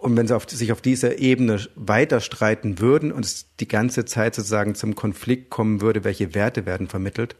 und 0.03 0.17
wenn 0.17 0.27
sie 0.27 0.35
auf, 0.35 0.51
sich 0.51 0.73
auf 0.73 0.81
dieser 0.81 1.19
Ebene 1.21 1.61
weiter 1.77 2.21
streiten 2.21 2.81
würden 2.81 3.13
und 3.13 3.25
es 3.25 3.47
die 3.61 3.69
ganze 3.69 4.05
Zeit 4.05 4.35
sozusagen 4.35 4.75
zum 4.75 4.97
Konflikt 4.97 5.49
kommen 5.49 5.81
würde, 5.81 6.03
welche 6.03 6.35
Werte 6.35 6.67
werden 6.67 6.89
vermittelt, 6.89 7.37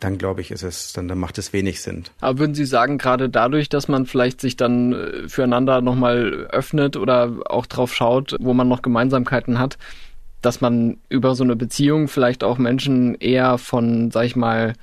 dann 0.00 0.18
glaube 0.18 0.40
ich, 0.40 0.50
ist 0.50 0.62
es, 0.62 0.92
dann, 0.92 1.08
dann 1.08 1.18
macht 1.18 1.38
es 1.38 1.52
wenig 1.52 1.80
Sinn. 1.80 2.04
Aber 2.20 2.38
würden 2.38 2.54
Sie 2.54 2.64
sagen, 2.64 2.98
gerade 2.98 3.28
dadurch, 3.28 3.68
dass 3.68 3.88
man 3.88 4.06
vielleicht 4.06 4.40
sich 4.40 4.56
dann 4.56 4.92
äh, 4.92 5.28
füreinander 5.28 5.80
nochmal 5.80 6.48
öffnet 6.50 6.96
oder 6.96 7.32
auch 7.46 7.66
drauf 7.66 7.94
schaut, 7.94 8.36
wo 8.40 8.54
man 8.54 8.68
noch 8.68 8.82
Gemeinsamkeiten 8.82 9.58
hat, 9.58 9.78
dass 10.42 10.60
man 10.60 10.98
über 11.08 11.34
so 11.34 11.44
eine 11.44 11.56
Beziehung 11.56 12.08
vielleicht 12.08 12.44
auch 12.44 12.58
Menschen 12.58 13.14
eher 13.14 13.56
von, 13.58 14.10
sag 14.10 14.26
ich 14.26 14.36
mal, 14.36 14.74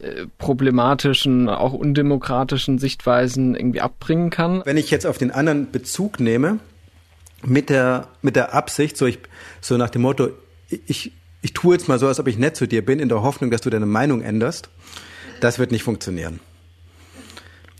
äh, 0.00 0.26
problematischen, 0.38 1.48
auch 1.48 1.72
undemokratischen 1.72 2.78
Sichtweisen 2.78 3.54
irgendwie 3.54 3.80
abbringen 3.80 4.30
kann? 4.30 4.62
Wenn 4.64 4.76
ich 4.76 4.90
jetzt 4.90 5.06
auf 5.06 5.18
den 5.18 5.30
anderen 5.30 5.70
Bezug 5.72 6.20
nehme, 6.20 6.60
mit 7.44 7.70
der, 7.70 8.08
mit 8.22 8.36
der 8.36 8.54
Absicht, 8.54 8.96
so 8.96 9.06
ich, 9.06 9.18
so 9.60 9.76
nach 9.76 9.90
dem 9.90 10.02
Motto, 10.02 10.28
ich, 10.68 11.12
ich 11.42 11.52
tue 11.52 11.74
jetzt 11.74 11.88
mal 11.88 11.98
so, 11.98 12.06
als 12.06 12.20
ob 12.20 12.28
ich 12.28 12.38
nett 12.38 12.56
zu 12.56 12.66
dir 12.66 12.84
bin, 12.84 12.98
in 12.98 13.08
der 13.08 13.22
Hoffnung, 13.22 13.50
dass 13.50 13.60
du 13.60 13.70
deine 13.70 13.86
Meinung 13.86 14.22
änderst. 14.22 14.68
Das 15.40 15.58
wird 15.58 15.72
nicht 15.72 15.82
funktionieren. 15.82 16.40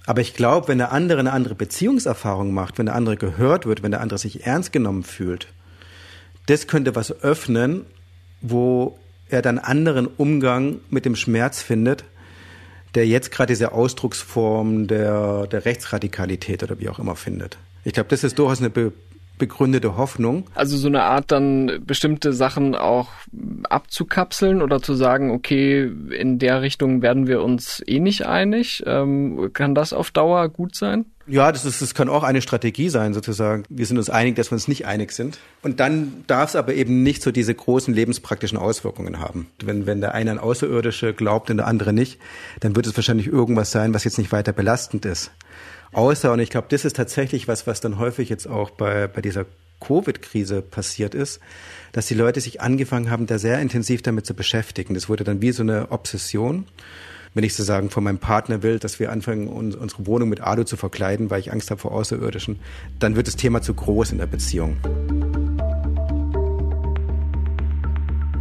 Aber 0.07 0.23
ich 0.23 0.35
glaube, 0.35 0.69
wenn 0.69 0.79
der 0.79 0.93
andere 0.93 1.21
eine 1.21 1.33
andere 1.33 1.55
Beziehungserfahrung 1.55 2.53
macht, 2.53 2.79
wenn 2.79 2.87
der 2.87 2.95
andere 2.95 3.17
gehört 3.17 3.67
wird, 3.67 3.83
wenn 3.83 3.91
der 3.91 4.01
andere 4.01 4.19
sich 4.19 4.47
ernst 4.47 4.73
genommen 4.73 5.05
fühlt, 5.05 5.49
das 6.47 6.67
könnte 6.67 6.97
was 6.97 7.23
öffnen, 7.23 7.85
wo 8.41 8.99
er 9.29 9.43
dann 9.43 9.59
anderen 9.59 10.07
Umgang 10.07 10.81
mit 10.89 11.05
dem 11.05 11.15
Schmerz 11.15 11.63
findet, 11.63 12.05
der 12.95 13.07
jetzt 13.07 13.31
gerade 13.31 13.53
diese 13.53 13.73
Ausdrucksform 13.73 14.89
der, 14.89 15.47
der 15.47 15.65
Rechtsradikalität 15.65 16.63
oder 16.63 16.81
wie 16.81 16.89
auch 16.89 16.99
immer 16.99 17.15
findet. 17.15 17.59
Ich 17.85 17.93
glaube, 17.93 18.09
das 18.09 18.25
ist 18.25 18.39
durchaus 18.39 18.59
eine 18.59 18.71
Be 18.71 18.93
begründete 19.41 19.97
Hoffnung. 19.97 20.45
Also 20.55 20.77
so 20.77 20.87
eine 20.87 21.03
Art 21.03 21.33
dann 21.33 21.81
bestimmte 21.85 22.33
Sachen 22.33 22.77
auch 22.77 23.09
abzukapseln 23.69 24.63
oder 24.63 24.81
zu 24.81 24.95
sagen, 24.95 25.33
okay, 25.33 25.91
in 26.17 26.39
der 26.39 26.63
Richtung 26.63 27.03
werden 27.03 27.27
wir 27.27 27.43
uns 27.43 27.83
eh 27.87 27.99
nicht 27.99 28.27
einig. 28.27 28.85
Ähm, 28.87 29.51
kann 29.53 29.75
das 29.75 29.93
auf 29.93 30.13
Dauer 30.13 30.49
gut 30.49 30.77
sein? 30.77 31.07
Ja, 31.27 31.53
das, 31.53 31.65
ist, 31.65 31.81
das 31.81 31.95
kann 31.95 32.09
auch 32.09 32.25
eine 32.25 32.43
Strategie 32.43 32.89
sein, 32.89 33.15
sozusagen. 33.15 33.63
Wir 33.69 33.87
sind 33.87 33.99
uns 33.99 34.11
einig, 34.11 34.35
dass 34.35 34.51
wir 34.51 34.57
uns 34.57 34.67
nicht 34.67 34.87
einig 34.87 35.13
sind. 35.13 35.39
Und 35.63 35.79
dann 35.79 36.25
darf 36.27 36.51
es 36.51 36.57
aber 36.57 36.75
eben 36.75 37.05
nicht 37.05 37.23
so 37.23 37.31
diese 37.31 37.55
großen 37.55 37.95
lebenspraktischen 37.95 38.59
Auswirkungen 38.59 39.21
haben. 39.21 39.47
Wenn, 39.63 39.87
wenn 39.87 40.01
der 40.01 40.13
eine 40.15 40.33
an 40.33 40.39
Außerirdische 40.39 41.15
glaubt 41.15 41.51
und 41.51 41.59
der 41.59 41.69
andere 41.69 41.93
nicht, 41.93 42.19
dann 42.59 42.75
wird 42.75 42.87
es 42.87 42.97
wahrscheinlich 42.97 43.29
irgendwas 43.29 43.71
sein, 43.71 43.95
was 43.95 44.03
jetzt 44.03 44.19
nicht 44.19 44.33
weiter 44.33 44.53
belastend 44.53 45.05
ist. 45.05 45.31
Außer, 45.93 46.33
und 46.33 46.39
ich 46.39 46.51
glaube, 46.51 46.69
das 46.71 46.85
ist 46.85 46.97
tatsächlich 46.97 47.49
was, 47.49 47.67
was 47.67 47.81
dann 47.81 47.99
häufig 47.99 48.29
jetzt 48.29 48.47
auch 48.47 48.71
bei, 48.71 49.09
bei 49.09 49.21
dieser 49.21 49.47
Covid-Krise 49.81 50.63
passiert 50.63 51.15
ist, 51.15 51.41
dass 51.93 52.07
die 52.07 52.15
Leute 52.15 52.41
sich 52.41 52.61
angefangen 52.61 53.11
haben, 53.11 53.27
da 53.27 53.39
sehr 53.39 53.59
intensiv 53.61 54.03
damit 54.03 54.27
zu 54.27 54.35
beschäftigen. 54.35 54.95
Das 54.95 55.09
wurde 55.09 55.25
dann 55.25 55.41
wie 55.43 55.53
so 55.53 55.63
eine 55.63 55.91
Obsession. 55.91 56.67
Wenn 57.33 57.45
ich 57.45 57.55
sozusagen 57.55 57.91
von 57.91 58.05
meinem 58.05 58.19
Partner 58.19 58.63
will, 58.63 58.79
dass 58.79 58.99
wir 58.99 59.11
anfangen, 59.11 59.49
unsere 59.49 60.07
Wohnung 60.07 60.29
mit 60.29 60.41
Alu 60.41 60.65
zu 60.65 60.77
verkleiden, 60.77 61.31
weil 61.31 61.41
ich 61.41 61.53
Angst 61.53 61.71
habe 61.71 61.81
vor 61.81 61.93
Außerirdischen, 61.93 62.61
dann 62.99 63.17
wird 63.17 63.29
das 63.29 63.37
Thema 63.37 63.63
zu 63.63 63.73
groß 63.73 64.13
in 64.13 64.19
der 64.19 64.27
Beziehung. 64.27 64.77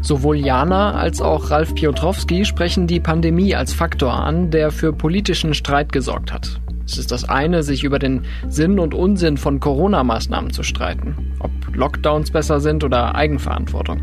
Sowohl 0.01 0.37
Jana 0.37 0.95
als 0.95 1.21
auch 1.21 1.51
Ralf 1.51 1.75
Piotrowski 1.75 2.45
sprechen 2.45 2.87
die 2.87 2.99
Pandemie 2.99 3.53
als 3.53 3.73
Faktor 3.73 4.13
an, 4.13 4.49
der 4.49 4.71
für 4.71 4.91
politischen 4.91 5.53
Streit 5.53 5.91
gesorgt 5.91 6.33
hat. 6.33 6.59
Es 6.89 6.97
ist 6.97 7.11
das 7.11 7.29
eine, 7.29 7.61
sich 7.61 7.83
über 7.83 7.99
den 7.99 8.21
Sinn 8.47 8.79
und 8.79 8.95
Unsinn 8.95 9.37
von 9.37 9.59
Corona-Maßnahmen 9.59 10.51
zu 10.51 10.63
streiten, 10.63 11.35
ob 11.37 11.51
Lockdowns 11.75 12.31
besser 12.31 12.59
sind 12.59 12.83
oder 12.83 13.13
Eigenverantwortung. 13.13 14.01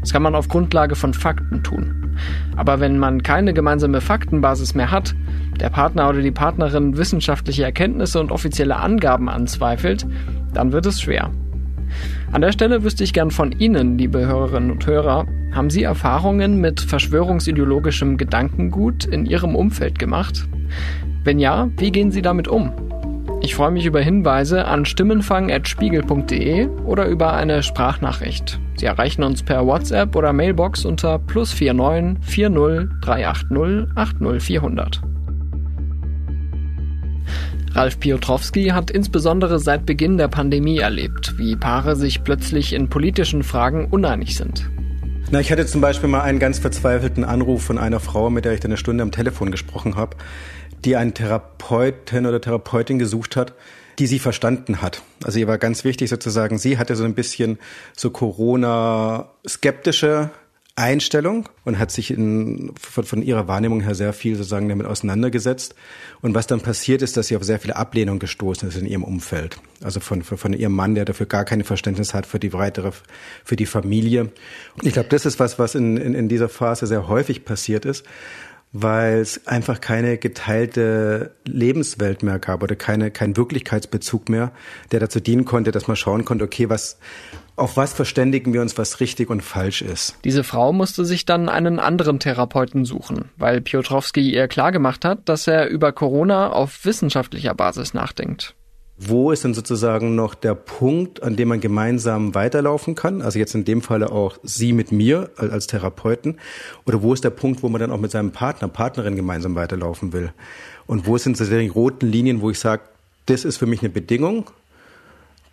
Das 0.00 0.10
kann 0.10 0.22
man 0.22 0.34
auf 0.34 0.48
Grundlage 0.48 0.94
von 0.94 1.12
Fakten 1.12 1.62
tun. 1.62 2.16
Aber 2.56 2.80
wenn 2.80 2.98
man 2.98 3.22
keine 3.22 3.52
gemeinsame 3.52 4.00
Faktenbasis 4.00 4.74
mehr 4.74 4.90
hat, 4.90 5.14
der 5.60 5.68
Partner 5.68 6.08
oder 6.08 6.22
die 6.22 6.30
Partnerin 6.30 6.96
wissenschaftliche 6.96 7.64
Erkenntnisse 7.64 8.20
und 8.20 8.32
offizielle 8.32 8.76
Angaben 8.76 9.28
anzweifelt, 9.28 10.06
dann 10.54 10.72
wird 10.72 10.86
es 10.86 11.02
schwer. 11.02 11.30
An 12.32 12.40
der 12.40 12.52
Stelle 12.52 12.84
wüsste 12.84 13.04
ich 13.04 13.12
gern 13.12 13.32
von 13.32 13.52
Ihnen, 13.52 13.98
liebe 13.98 14.26
Hörerinnen 14.26 14.70
und 14.70 14.86
Hörer, 14.86 15.26
haben 15.52 15.68
Sie 15.68 15.82
Erfahrungen 15.82 16.58
mit 16.58 16.80
verschwörungsideologischem 16.80 18.16
Gedankengut 18.16 19.04
in 19.04 19.26
Ihrem 19.26 19.54
Umfeld 19.54 19.98
gemacht? 19.98 20.48
Wenn 21.24 21.38
ja, 21.38 21.70
wie 21.78 21.90
gehen 21.90 22.10
Sie 22.10 22.20
damit 22.20 22.48
um? 22.48 22.70
Ich 23.40 23.54
freue 23.54 23.70
mich 23.70 23.86
über 23.86 24.00
Hinweise 24.00 24.66
an 24.66 24.84
stimmenfang.spiegel.de 24.84 26.66
oder 26.84 27.06
über 27.06 27.32
eine 27.32 27.62
Sprachnachricht. 27.62 28.60
Sie 28.76 28.84
erreichen 28.84 29.22
uns 29.22 29.42
per 29.42 29.66
WhatsApp 29.66 30.14
oder 30.16 30.34
Mailbox 30.34 30.84
unter 30.84 31.18
plus 31.18 31.58
49 31.58 32.18
40 32.22 33.00
380 33.00 33.88
80 33.94 34.42
400. 34.42 35.00
Ralf 37.72 37.98
Piotrowski 37.98 38.66
hat 38.66 38.90
insbesondere 38.90 39.58
seit 39.58 39.86
Beginn 39.86 40.18
der 40.18 40.28
Pandemie 40.28 40.78
erlebt, 40.78 41.38
wie 41.38 41.56
Paare 41.56 41.96
sich 41.96 42.22
plötzlich 42.22 42.74
in 42.74 42.88
politischen 42.88 43.42
Fragen 43.42 43.86
uneinig 43.86 44.36
sind. 44.36 44.70
Na, 45.30 45.40
ich 45.40 45.50
hatte 45.50 45.66
zum 45.66 45.80
Beispiel 45.80 46.08
mal 46.08 46.20
einen 46.20 46.38
ganz 46.38 46.58
verzweifelten 46.58 47.24
Anruf 47.24 47.64
von 47.64 47.78
einer 47.78 47.98
Frau, 47.98 48.30
mit 48.30 48.44
der 48.44 48.52
ich 48.52 48.60
dann 48.60 48.70
eine 48.70 48.76
Stunde 48.76 49.02
am 49.02 49.10
Telefon 49.10 49.50
gesprochen 49.50 49.96
habe, 49.96 50.16
die 50.84 50.96
einen 50.96 51.14
Therapeuten 51.14 52.26
oder 52.26 52.40
Therapeutin 52.40 52.98
gesucht 52.98 53.36
hat, 53.36 53.54
die 53.98 54.06
sie 54.06 54.18
verstanden 54.18 54.80
hat. 54.82 55.02
Also 55.22 55.38
ihr 55.38 55.46
war 55.46 55.58
ganz 55.58 55.84
wichtig 55.84 56.10
sozusagen, 56.10 56.58
sie 56.58 56.76
hatte 56.78 56.96
so 56.96 57.04
ein 57.04 57.14
bisschen 57.14 57.60
so 57.96 58.10
Corona-skeptische 58.10 60.30
Einstellung 60.76 61.48
und 61.64 61.78
hat 61.78 61.92
sich 61.92 62.10
in, 62.10 62.72
von, 62.80 63.04
von, 63.04 63.22
ihrer 63.22 63.46
Wahrnehmung 63.46 63.82
her 63.82 63.94
sehr 63.94 64.12
viel 64.12 64.34
sozusagen 64.34 64.68
damit 64.68 64.88
auseinandergesetzt. 64.88 65.76
Und 66.20 66.34
was 66.34 66.48
dann 66.48 66.62
passiert 66.62 67.00
ist, 67.00 67.16
dass 67.16 67.28
sie 67.28 67.36
auf 67.36 67.44
sehr 67.44 67.60
viele 67.60 67.76
Ablehnung 67.76 68.18
gestoßen 68.18 68.68
ist 68.68 68.76
in 68.76 68.86
ihrem 68.86 69.04
Umfeld. 69.04 69.58
Also 69.84 70.00
von, 70.00 70.22
von, 70.22 70.36
von 70.36 70.52
ihrem 70.52 70.74
Mann, 70.74 70.96
der 70.96 71.04
dafür 71.04 71.26
gar 71.26 71.44
kein 71.44 71.62
Verständnis 71.62 72.12
hat 72.12 72.26
für 72.26 72.40
die 72.40 72.52
weitere, 72.52 72.90
für 73.44 73.54
die 73.54 73.66
Familie. 73.66 74.32
Ich 74.82 74.94
glaube, 74.94 75.10
das 75.10 75.26
ist 75.26 75.38
was, 75.38 75.60
was 75.60 75.76
in, 75.76 75.96
in, 75.96 76.12
in 76.12 76.28
dieser 76.28 76.48
Phase 76.48 76.88
sehr 76.88 77.06
häufig 77.06 77.44
passiert 77.44 77.84
ist 77.84 78.04
weil 78.76 79.20
es 79.20 79.46
einfach 79.46 79.80
keine 79.80 80.18
geteilte 80.18 81.30
Lebenswelt 81.46 82.24
mehr 82.24 82.40
gab 82.40 82.60
oder 82.60 82.74
keine, 82.74 83.12
kein 83.12 83.36
Wirklichkeitsbezug 83.36 84.28
mehr, 84.28 84.50
der 84.90 84.98
dazu 84.98 85.20
dienen 85.20 85.44
konnte, 85.44 85.70
dass 85.70 85.86
man 85.86 85.96
schauen 85.96 86.24
konnte, 86.24 86.44
okay, 86.44 86.68
was, 86.68 86.98
auf 87.54 87.76
was 87.76 87.92
verständigen 87.92 88.52
wir 88.52 88.60
uns, 88.60 88.76
was 88.76 88.98
richtig 88.98 89.30
und 89.30 89.42
falsch 89.42 89.80
ist. 89.80 90.16
Diese 90.24 90.42
Frau 90.42 90.72
musste 90.72 91.04
sich 91.04 91.24
dann 91.24 91.48
einen 91.48 91.78
anderen 91.78 92.18
Therapeuten 92.18 92.84
suchen, 92.84 93.30
weil 93.36 93.60
Piotrowski 93.60 94.34
ihr 94.34 94.48
klargemacht 94.48 95.04
hat, 95.04 95.28
dass 95.28 95.46
er 95.46 95.68
über 95.68 95.92
Corona 95.92 96.50
auf 96.50 96.84
wissenschaftlicher 96.84 97.54
Basis 97.54 97.94
nachdenkt. 97.94 98.56
Wo 98.96 99.32
ist 99.32 99.42
denn 99.42 99.54
sozusagen 99.54 100.14
noch 100.14 100.34
der 100.34 100.54
Punkt, 100.54 101.22
an 101.22 101.34
dem 101.34 101.48
man 101.48 101.60
gemeinsam 101.60 102.34
weiterlaufen 102.34 102.94
kann? 102.94 103.22
Also 103.22 103.40
jetzt 103.40 103.54
in 103.54 103.64
dem 103.64 103.82
Falle 103.82 104.12
auch 104.12 104.38
Sie 104.44 104.72
mit 104.72 104.92
mir 104.92 105.30
als 105.36 105.66
Therapeuten. 105.66 106.38
Oder 106.86 107.02
wo 107.02 107.12
ist 107.12 107.24
der 107.24 107.30
Punkt, 107.30 107.64
wo 107.64 107.68
man 107.68 107.80
dann 107.80 107.90
auch 107.90 107.98
mit 107.98 108.12
seinem 108.12 108.30
Partner, 108.30 108.68
Partnerin 108.68 109.16
gemeinsam 109.16 109.56
weiterlaufen 109.56 110.12
will? 110.12 110.32
Und 110.86 111.06
wo 111.06 111.18
sind 111.18 111.36
so 111.36 111.44
die 111.44 111.66
roten 111.66 112.06
Linien, 112.06 112.40
wo 112.40 112.50
ich 112.50 112.60
sage, 112.60 112.82
das 113.26 113.44
ist 113.44 113.56
für 113.56 113.66
mich 113.66 113.80
eine 113.80 113.88
Bedingung, 113.88 114.50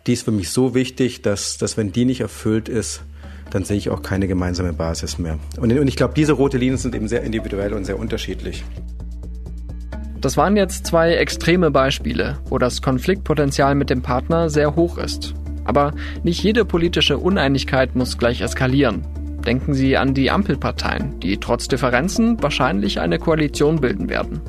die 0.06 0.12
ist 0.12 0.22
für 0.22 0.32
mich 0.32 0.50
so 0.50 0.74
wichtig, 0.74 1.22
dass, 1.22 1.58
dass 1.58 1.76
wenn 1.76 1.90
die 1.90 2.04
nicht 2.04 2.20
erfüllt 2.20 2.68
ist, 2.68 3.02
dann 3.50 3.64
sehe 3.64 3.76
ich 3.76 3.90
auch 3.90 4.02
keine 4.02 4.28
gemeinsame 4.28 4.72
Basis 4.72 5.18
mehr. 5.18 5.38
Und, 5.58 5.72
und 5.72 5.88
ich 5.88 5.96
glaube, 5.96 6.14
diese 6.14 6.32
rote 6.32 6.58
Linien 6.58 6.78
sind 6.78 6.94
eben 6.94 7.08
sehr 7.08 7.22
individuell 7.22 7.72
und 7.74 7.84
sehr 7.84 7.98
unterschiedlich. 7.98 8.64
Das 10.22 10.36
waren 10.36 10.56
jetzt 10.56 10.86
zwei 10.86 11.14
extreme 11.14 11.72
Beispiele, 11.72 12.38
wo 12.44 12.56
das 12.56 12.80
Konfliktpotenzial 12.80 13.74
mit 13.74 13.90
dem 13.90 14.02
Partner 14.02 14.48
sehr 14.48 14.76
hoch 14.76 14.96
ist. 14.96 15.34
Aber 15.64 15.92
nicht 16.22 16.40
jede 16.44 16.64
politische 16.64 17.18
Uneinigkeit 17.18 17.96
muss 17.96 18.18
gleich 18.18 18.40
eskalieren. 18.40 19.04
Denken 19.44 19.74
Sie 19.74 19.96
an 19.96 20.14
die 20.14 20.30
Ampelparteien, 20.30 21.18
die 21.18 21.38
trotz 21.38 21.66
Differenzen 21.66 22.40
wahrscheinlich 22.40 23.00
eine 23.00 23.18
Koalition 23.18 23.80
bilden 23.80 24.08
werden. 24.08 24.40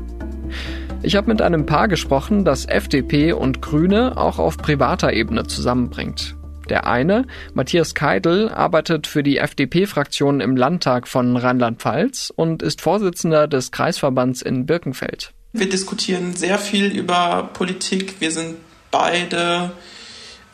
Ich 1.01 1.15
habe 1.15 1.27
mit 1.27 1.41
einem 1.41 1.65
Paar 1.65 1.87
gesprochen, 1.87 2.45
das 2.45 2.65
FDP 2.65 3.33
und 3.33 3.63
Grüne 3.63 4.15
auch 4.15 4.37
auf 4.37 4.57
privater 4.57 5.11
Ebene 5.11 5.47
zusammenbringt. 5.47 6.35
Der 6.69 6.85
eine, 6.85 7.25
Matthias 7.55 7.95
Keidel, 7.95 8.47
arbeitet 8.49 9.07
für 9.07 9.23
die 9.23 9.37
FDP-Fraktion 9.37 10.39
im 10.39 10.55
Landtag 10.55 11.07
von 11.07 11.35
Rheinland-Pfalz 11.35 12.31
und 12.33 12.61
ist 12.61 12.81
Vorsitzender 12.81 13.47
des 13.47 13.71
Kreisverbands 13.71 14.43
in 14.43 14.67
Birkenfeld. 14.67 15.33
Wir 15.53 15.69
diskutieren 15.69 16.35
sehr 16.35 16.57
viel 16.57 16.87
über 16.87 17.49
Politik. 17.53 18.19
Wir 18.19 18.31
sind 18.31 18.57
beide 18.89 19.71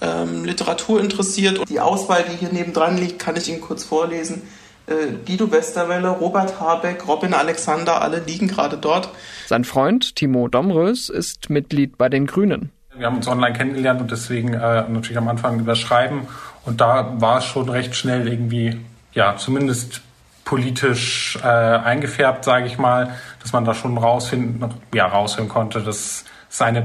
ähm, 0.01 0.43
Literatur 0.43 0.99
interessiert. 0.99 1.57
Und 1.57 1.69
die 1.69 1.79
Auswahl, 1.79 2.25
die 2.29 2.35
hier 2.35 2.51
nebendran 2.51 2.97
liegt, 2.97 3.17
kann 3.17 3.37
ich 3.37 3.47
Ihnen 3.47 3.61
kurz 3.61 3.85
vorlesen. 3.85 4.41
Äh, 4.87 5.13
Guido 5.25 5.51
Westerwelle, 5.51 6.09
Robert 6.09 6.59
Habeck, 6.59 7.07
Robin 7.07 7.33
Alexander, 7.33 8.01
alle 8.01 8.19
liegen 8.19 8.49
gerade 8.49 8.75
dort. 8.75 9.09
Sein 9.47 9.63
Freund 9.63 10.17
Timo 10.17 10.49
Domrös 10.49 11.07
ist 11.07 11.49
Mitglied 11.49 11.97
bei 11.97 12.09
den 12.09 12.27
Grünen. 12.27 12.71
Wir 12.97 13.05
haben 13.05 13.15
uns 13.15 13.27
online 13.29 13.55
kennengelernt 13.55 14.01
und 14.01 14.11
deswegen 14.11 14.53
äh, 14.53 14.83
natürlich 14.89 15.17
am 15.17 15.29
Anfang 15.29 15.61
überschreiben. 15.61 16.23
Und 16.65 16.81
da 16.81 17.21
war 17.21 17.37
es 17.37 17.45
schon 17.45 17.69
recht 17.69 17.95
schnell 17.95 18.27
irgendwie, 18.27 18.77
ja, 19.13 19.37
zumindest 19.37 20.01
politisch 20.49 21.37
äh, 21.43 21.47
eingefärbt, 21.47 22.43
sage 22.43 22.65
ich 22.65 22.79
mal, 22.79 23.15
dass 23.39 23.53
man 23.53 23.65
da 23.65 23.75
schon 23.75 23.95
rausfinden, 23.99 24.73
ja, 24.95 25.05
raushören 25.05 25.47
konnte, 25.47 25.79
dass 25.79 26.25
es 26.49 26.61
eine 26.61 26.83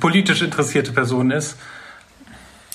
politisch 0.00 0.42
interessierte 0.42 0.90
Person 0.90 1.30
ist. 1.30 1.56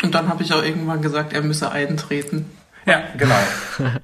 Und 0.02 0.16
dann 0.16 0.30
habe 0.30 0.42
ich 0.42 0.54
auch 0.54 0.64
irgendwann 0.64 1.02
gesagt, 1.02 1.34
er 1.34 1.42
müsse 1.42 1.70
eintreten. 1.74 2.50
Ja, 2.86 3.02
genau. 3.18 3.36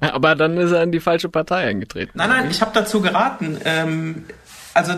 Aber 0.00 0.34
dann 0.34 0.58
ist 0.58 0.70
er 0.70 0.82
in 0.82 0.92
die 0.92 1.00
falsche 1.00 1.30
Partei 1.30 1.66
eingetreten. 1.66 2.12
Nein, 2.12 2.28
nein, 2.28 2.50
ich 2.50 2.60
habe 2.60 2.72
dazu 2.74 3.00
geraten. 3.00 3.58
Ähm, 3.64 4.26
also 4.74 4.96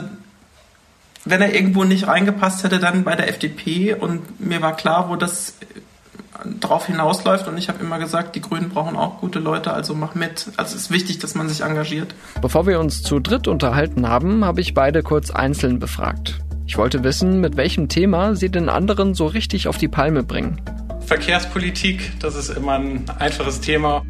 wenn 1.24 1.40
er 1.40 1.54
irgendwo 1.54 1.84
nicht 1.84 2.08
reingepasst 2.08 2.64
hätte, 2.64 2.80
dann 2.80 3.04
bei 3.04 3.14
der 3.14 3.28
FDP 3.28 3.94
und 3.94 4.40
mir 4.40 4.62
war 4.62 4.76
klar, 4.76 5.08
wo 5.08 5.14
das 5.14 5.54
drauf 6.60 6.86
hinausläuft 6.86 7.48
und 7.48 7.58
ich 7.58 7.68
habe 7.68 7.82
immer 7.82 7.98
gesagt, 7.98 8.36
die 8.36 8.40
Grünen 8.40 8.70
brauchen 8.70 8.96
auch 8.96 9.20
gute 9.20 9.38
Leute, 9.38 9.72
also 9.72 9.94
mach 9.94 10.14
mit. 10.14 10.46
Also 10.56 10.76
es 10.76 10.82
ist 10.82 10.90
wichtig, 10.90 11.18
dass 11.18 11.34
man 11.34 11.48
sich 11.48 11.62
engagiert. 11.62 12.14
Bevor 12.40 12.66
wir 12.66 12.80
uns 12.80 13.02
zu 13.02 13.20
dritt 13.20 13.48
unterhalten 13.48 14.08
haben, 14.08 14.44
habe 14.44 14.60
ich 14.60 14.74
beide 14.74 15.02
kurz 15.02 15.30
einzeln 15.30 15.78
befragt. 15.78 16.40
Ich 16.66 16.78
wollte 16.78 17.02
wissen, 17.02 17.40
mit 17.40 17.56
welchem 17.56 17.88
Thema 17.88 18.36
sie 18.36 18.48
den 18.48 18.68
anderen 18.68 19.14
so 19.14 19.26
richtig 19.26 19.66
auf 19.66 19.76
die 19.76 19.88
Palme 19.88 20.22
bringen. 20.22 20.60
Verkehrspolitik, 21.04 22.12
das 22.20 22.36
ist 22.36 22.50
immer 22.50 22.74
ein 22.74 23.04
einfaches 23.18 23.60
Thema. 23.60 24.04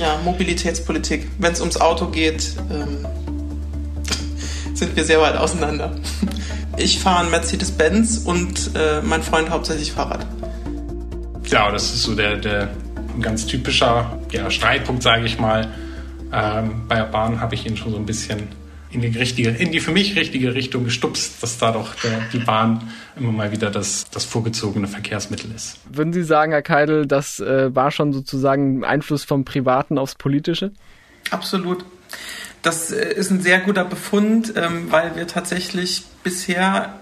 Ja, 0.00 0.18
Mobilitätspolitik. 0.24 1.28
Wenn 1.38 1.52
es 1.52 1.60
ums 1.60 1.80
Auto 1.80 2.06
geht, 2.08 2.52
ähm, 2.70 3.06
sind 4.74 4.96
wir 4.96 5.04
sehr 5.04 5.20
weit 5.20 5.36
auseinander. 5.36 5.94
Ich 6.76 6.98
fahre 6.98 7.20
einen 7.20 7.30
Mercedes-Benz 7.30 8.18
und 8.18 8.72
äh, 8.74 9.00
mein 9.02 9.22
Freund 9.22 9.48
hauptsächlich 9.50 9.92
Fahrrad. 9.92 10.26
Ja, 11.46 11.70
das 11.70 11.94
ist 11.94 12.02
so 12.02 12.14
der, 12.14 12.36
der 12.36 12.70
ein 13.14 13.22
ganz 13.22 13.46
typischer 13.46 14.18
ja, 14.30 14.50
Streitpunkt, 14.50 15.02
sage 15.02 15.24
ich 15.24 15.38
mal. 15.38 15.68
Ähm, 16.32 16.82
bei 16.88 16.96
der 16.96 17.04
Bahn 17.04 17.40
habe 17.40 17.54
ich 17.54 17.64
ihn 17.66 17.76
schon 17.76 17.92
so 17.92 17.98
ein 17.98 18.06
bisschen 18.06 18.48
in 18.90 19.00
die 19.00 19.18
richtige, 19.18 19.50
in 19.50 19.72
die 19.72 19.80
für 19.80 19.92
mich 19.92 20.16
richtige 20.16 20.54
Richtung 20.54 20.84
gestupst, 20.84 21.42
dass 21.42 21.58
da 21.58 21.72
doch 21.72 21.94
der, 21.96 22.20
die 22.32 22.38
Bahn 22.38 22.90
immer 23.16 23.30
mal 23.30 23.52
wieder 23.52 23.70
das, 23.70 24.10
das 24.10 24.24
vorgezogene 24.24 24.88
Verkehrsmittel 24.88 25.52
ist. 25.54 25.78
Würden 25.90 26.12
Sie 26.12 26.24
sagen, 26.24 26.52
Herr 26.52 26.62
Keidel, 26.62 27.06
das 27.06 27.38
äh, 27.38 27.74
war 27.74 27.90
schon 27.90 28.12
sozusagen 28.12 28.84
Einfluss 28.84 29.24
vom 29.24 29.44
Privaten 29.44 29.98
aufs 29.98 30.14
Politische? 30.14 30.72
Absolut. 31.30 31.84
Das 32.62 32.90
äh, 32.90 33.12
ist 33.14 33.30
ein 33.30 33.40
sehr 33.40 33.60
guter 33.60 33.84
Befund, 33.84 34.52
ähm, 34.56 34.90
weil 34.90 35.14
wir 35.14 35.26
tatsächlich 35.26 36.04
bisher 36.24 36.94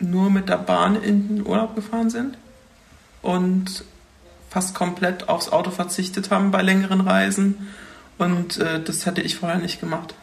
nur 0.00 0.30
mit 0.30 0.48
der 0.48 0.58
Bahn 0.58 1.00
in 1.00 1.28
den 1.28 1.46
Urlaub 1.46 1.76
gefahren 1.76 2.10
sind 2.10 2.36
und 3.22 3.84
fast 4.48 4.74
komplett 4.74 5.28
aufs 5.28 5.50
Auto 5.50 5.70
verzichtet 5.70 6.30
haben 6.30 6.50
bei 6.50 6.62
längeren 6.62 7.00
Reisen. 7.00 7.68
Und 8.18 8.58
äh, 8.58 8.82
das 8.82 9.06
hätte 9.06 9.22
ich 9.22 9.36
vorher 9.36 9.58
nicht 9.58 9.80
gemacht. 9.80 10.14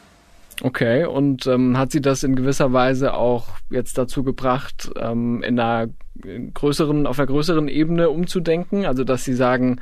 Okay, 0.61 1.05
und 1.05 1.45
ähm, 1.45 1.77
hat 1.77 1.91
sie 1.91 2.01
das 2.01 2.23
in 2.23 2.35
gewisser 2.35 2.73
Weise 2.73 3.13
auch 3.13 3.47
jetzt 3.69 3.97
dazu 3.97 4.23
gebracht, 4.23 4.89
ähm, 4.99 5.43
in 5.43 5.59
einer 5.59 5.89
größeren, 6.53 7.05
auf 7.05 7.19
einer 7.19 7.27
größeren 7.27 7.67
Ebene 7.67 8.09
umzudenken? 8.09 8.85
Also 8.85 9.03
dass 9.03 9.23
sie 9.23 9.35
sagen, 9.35 9.79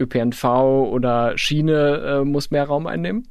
ÖPNV 0.00 0.44
oder 0.44 1.38
Schiene 1.38 2.20
äh, 2.22 2.24
muss 2.24 2.50
mehr 2.50 2.64
Raum 2.64 2.86
einnehmen? 2.86 3.28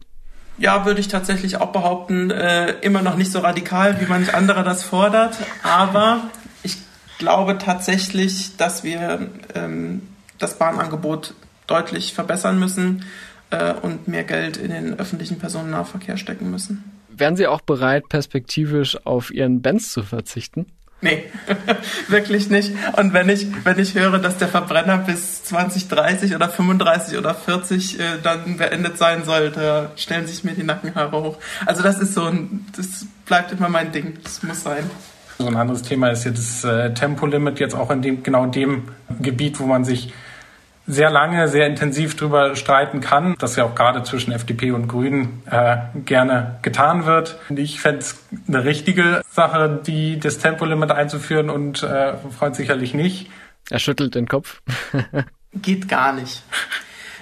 Ja, 0.58 0.86
würde 0.86 1.02
ich 1.02 1.10
tatsächlich 1.10 1.58
auch 1.58 1.74
behaupten, 1.74 2.32
äh, 2.32 2.72
immer 2.80 3.02
noch 3.02 3.18
nicht 3.18 3.32
so 3.32 3.40
radikal, 3.40 4.00
wie 4.00 4.06
manch 4.06 4.34
anderer 4.34 4.64
das 4.64 4.84
fordert, 4.84 5.38
aber 5.64 6.22
glaube 7.18 7.58
tatsächlich, 7.58 8.58
dass 8.58 8.84
wir 8.84 9.30
ähm, 9.54 10.02
das 10.40 10.58
Bahnangebot 10.58 11.34
deutlich 11.68 12.14
verbessern 12.14 12.60
müssen 12.60 13.06
äh, 13.50 13.74
und 13.74 14.08
mehr 14.08 14.24
Geld 14.24 14.58
in 14.58 14.72
den 14.72 15.00
öffentlichen 15.00 15.40
Personennahverkehr 15.40 16.18
stecken 16.18 16.52
müssen. 16.52 16.84
Wären 17.10 17.36
Sie 17.36 17.48
auch 17.48 17.62
bereit, 17.62 18.10
perspektivisch 18.10 18.98
auf 19.06 19.32
Ihren 19.32 19.62
Benz 19.62 19.92
zu 19.92 20.04
verzichten? 20.04 20.66
Nee, 21.02 21.24
wirklich 22.08 22.50
nicht. 22.50 22.72
Und 22.98 23.14
wenn 23.14 23.30
ich, 23.30 23.48
wenn 23.64 23.78
ich 23.80 23.96
höre, 23.96 24.18
dass 24.18 24.38
der 24.38 24.48
Verbrenner 24.48 24.98
bis 24.98 25.44
2030 25.44 26.36
oder 26.36 26.50
35 26.50 27.18
oder 27.18 27.36
40 27.36 28.00
äh, 28.00 28.04
dann 28.24 28.58
beendet 28.58 28.98
sein 28.98 29.24
sollte, 29.24 29.92
stellen 29.98 30.26
sich 30.26 30.44
mir 30.44 30.54
die 30.54 30.64
Nackenhaare 30.64 31.22
hoch. 31.22 31.38
Also 31.66 31.84
das 31.84 32.00
ist 32.00 32.14
so 32.14 32.24
ein, 32.24 32.66
das 32.76 33.06
bleibt 33.26 33.52
immer 33.52 33.70
mein 33.70 33.92
Ding. 33.92 34.18
Das 34.24 34.42
muss 34.42 34.64
sein. 34.64 34.90
So 35.38 35.48
ein 35.48 35.56
anderes 35.56 35.82
Thema 35.82 36.10
ist 36.10 36.24
jetzt 36.24 36.64
das 36.64 36.64
äh, 36.64 36.94
Tempolimit 36.94 37.60
jetzt 37.60 37.76
auch 37.76 37.92
in 37.92 38.02
dem, 38.02 38.24
genau 38.24 38.46
in 38.46 38.52
dem 38.52 38.84
Gebiet, 39.20 39.60
wo 39.60 39.66
man 39.66 39.84
sich 39.84 40.14
sehr 40.88 41.10
lange, 41.10 41.48
sehr 41.48 41.68
intensiv 41.68 42.16
darüber 42.16 42.56
streiten 42.56 43.02
kann, 43.02 43.36
das 43.40 43.56
ja 43.56 43.64
auch 43.64 43.76
gerade 43.76 44.04
zwischen 44.04 44.32
FDP 44.32 44.72
und 44.72 44.88
Grünen 44.88 45.42
äh, 45.50 45.78
gerne 46.06 46.60
getan 46.62 47.06
wird. 47.06 47.40
Ich 47.50 47.82
fände 47.82 48.00
es 48.00 48.20
eine 48.48 48.64
richtige 48.64 49.22
Sache, 49.30 49.82
die 49.86 50.20
das 50.20 50.38
Tempolimit 50.38 50.92
einzuführen 50.92 51.50
und 51.50 51.82
äh, 51.84 52.14
Freund 52.38 52.56
sicherlich 52.56 52.94
nicht. 52.94 53.30
Er 53.70 53.80
schüttelt 53.80 54.16
den 54.16 54.28
Kopf. 54.28 54.62
Geht 55.54 55.90
gar 55.90 56.14
nicht. 56.14 56.44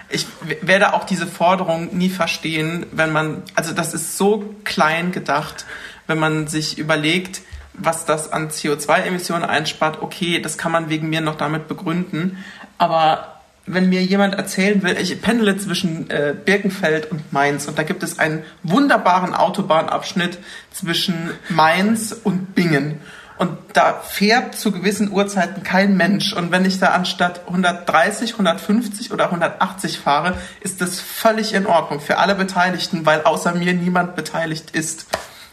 Ich 0.10 0.28
werde 0.62 0.94
auch 0.94 1.06
diese 1.06 1.26
Forderung 1.26 1.96
nie 1.98 2.10
verstehen, 2.10 2.86
wenn 2.92 3.12
man, 3.12 3.44
also 3.56 3.74
das 3.74 3.94
ist 3.94 4.18
so 4.18 4.54
klein 4.64 5.12
gedacht, 5.12 5.66
wenn 6.06 6.20
man 6.20 6.48
sich 6.48 6.78
überlegt, 6.78 7.42
was 7.74 8.06
das 8.06 8.32
an 8.32 8.50
CO2-Emissionen 8.50 9.44
einspart, 9.44 10.02
okay, 10.02 10.40
das 10.40 10.58
kann 10.58 10.72
man 10.72 10.90
wegen 10.90 11.10
mir 11.10 11.22
noch 11.22 11.36
damit 11.36 11.68
begründen, 11.68 12.44
aber 12.78 13.34
wenn 13.66 13.90
mir 13.90 14.04
jemand 14.04 14.36
erzählen 14.36 14.84
will, 14.84 14.98
ich 14.98 15.22
pendele 15.22 15.58
zwischen 15.58 16.10
äh, 16.10 16.36
Birkenfeld 16.46 17.10
und 17.12 17.32
Mainz 17.32 17.66
und 17.68 17.78
da 17.80 17.84
gibt 17.84 18.04
es 18.04 18.20
einen 18.20 18.44
wunderbaren 18.62 19.34
Autobahnabschnitt 19.34 20.38
zwischen 20.72 21.32
Mainz 21.50 22.14
und 22.24 22.56
Bingen. 22.56 23.00
Und 23.38 23.58
da 23.74 24.00
fährt 24.04 24.56
zu 24.56 24.72
gewissen 24.72 25.12
Uhrzeiten 25.12 25.64
kein 25.64 25.98
Mensch. 25.98 26.34
Und 26.34 26.52
wenn 26.52 26.66
ich 26.66 26.80
da 26.80 26.90
anstatt 26.90 27.48
130, 27.48 28.34
150 28.34 29.12
oder 29.12 29.26
180 29.26 29.98
fahre, 29.98 30.36
ist 30.62 30.82
das 30.82 31.00
völlig 31.00 31.54
in 31.54 31.66
Ordnung 31.66 32.00
für 32.00 32.20
alle 32.20 32.36
Beteiligten, 32.36 33.06
weil 33.06 33.24
außer 33.24 33.56
mir 33.56 33.74
niemand 33.74 34.16
beteiligt 34.16 34.72
ist. 34.72 35.08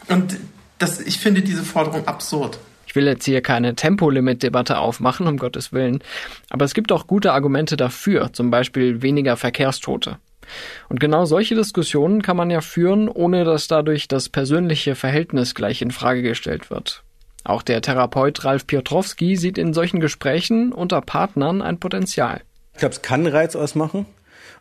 Und 0.07 0.37
das, 0.81 0.99
ich 0.99 1.19
finde 1.19 1.41
diese 1.41 1.63
Forderung 1.63 2.07
absurd. 2.07 2.59
Ich 2.87 2.95
will 2.95 3.05
jetzt 3.05 3.23
hier 3.23 3.41
keine 3.41 3.75
Tempolimit-Debatte 3.75 4.77
aufmachen, 4.77 5.27
um 5.27 5.37
Gottes 5.37 5.71
Willen. 5.71 6.03
Aber 6.49 6.65
es 6.65 6.73
gibt 6.73 6.91
auch 6.91 7.07
gute 7.07 7.31
Argumente 7.31 7.77
dafür, 7.77 8.33
zum 8.33 8.51
Beispiel 8.51 9.01
weniger 9.01 9.37
Verkehrstote. 9.37 10.17
Und 10.89 10.99
genau 10.99 11.23
solche 11.25 11.55
Diskussionen 11.55 12.21
kann 12.21 12.35
man 12.35 12.49
ja 12.49 12.59
führen, 12.59 13.07
ohne 13.07 13.45
dass 13.45 13.67
dadurch 13.67 14.09
das 14.09 14.27
persönliche 14.27 14.95
Verhältnis 14.95 15.55
gleich 15.55 15.81
in 15.81 15.91
Frage 15.91 16.21
gestellt 16.21 16.69
wird. 16.69 17.03
Auch 17.43 17.61
der 17.61 17.81
Therapeut 17.81 18.43
Ralf 18.43 18.67
Piotrowski 18.67 19.35
sieht 19.35 19.57
in 19.57 19.73
solchen 19.73 19.99
Gesprächen 19.99 20.73
unter 20.73 21.01
Partnern 21.01 21.61
ein 21.61 21.79
Potenzial. 21.79 22.41
Ich 22.73 22.79
glaube, 22.79 22.93
es 22.93 23.01
kann 23.01 23.25
Reiz 23.25 23.55
ausmachen. 23.55 24.05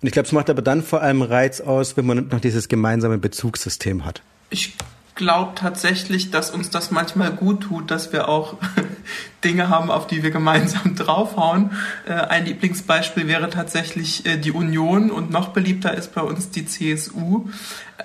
Und 0.00 0.06
ich 0.06 0.12
glaube, 0.12 0.26
es 0.26 0.32
macht 0.32 0.48
aber 0.48 0.62
dann 0.62 0.82
vor 0.82 1.02
allem 1.02 1.22
Reiz 1.22 1.60
aus, 1.60 1.96
wenn 1.96 2.06
man 2.06 2.28
noch 2.28 2.40
dieses 2.40 2.68
gemeinsame 2.68 3.18
Bezugssystem 3.18 4.04
hat. 4.04 4.22
Ich 4.48 4.74
glaube 5.20 5.52
tatsächlich, 5.54 6.30
dass 6.30 6.50
uns 6.50 6.70
das 6.70 6.90
manchmal 6.90 7.30
gut 7.30 7.64
tut, 7.64 7.90
dass 7.90 8.10
wir 8.10 8.26
auch 8.26 8.56
Dinge 9.44 9.68
haben, 9.68 9.90
auf 9.90 10.06
die 10.06 10.22
wir 10.22 10.30
gemeinsam 10.30 10.94
draufhauen. 10.96 11.72
Äh, 12.08 12.14
ein 12.14 12.46
Lieblingsbeispiel 12.46 13.28
wäre 13.28 13.50
tatsächlich 13.50 14.24
äh, 14.24 14.38
die 14.38 14.50
Union 14.50 15.10
und 15.10 15.30
noch 15.30 15.48
beliebter 15.48 15.92
ist 15.92 16.14
bei 16.14 16.22
uns 16.22 16.48
die 16.48 16.64
CSU. 16.64 17.50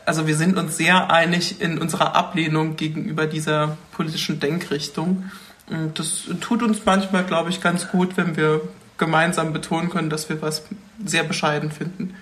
Also 0.05 0.27
wir 0.27 0.35
sind 0.35 0.57
uns 0.57 0.75
sehr 0.75 1.09
einig 1.09 1.61
in 1.61 1.77
unserer 1.77 2.17
Ablehnung 2.17 2.75
gegenüber 2.75 3.27
dieser 3.27 3.77
politischen 3.93 4.41
Denkrichtung. 4.41 5.31
Und 5.67 5.97
das 5.97 6.23
tut 6.41 6.63
uns 6.63 6.83
manchmal, 6.83 7.23
glaube 7.23 7.49
ich, 7.49 7.61
ganz 7.61 7.87
gut, 7.87 8.17
wenn 8.17 8.35
wir 8.35 8.59
gemeinsam 8.97 9.53
betonen 9.53 9.89
können, 9.89 10.09
dass 10.09 10.27
wir 10.27 10.41
was 10.41 10.63
sehr 11.03 11.23
bescheiden 11.23 11.71
finden. 11.71 12.13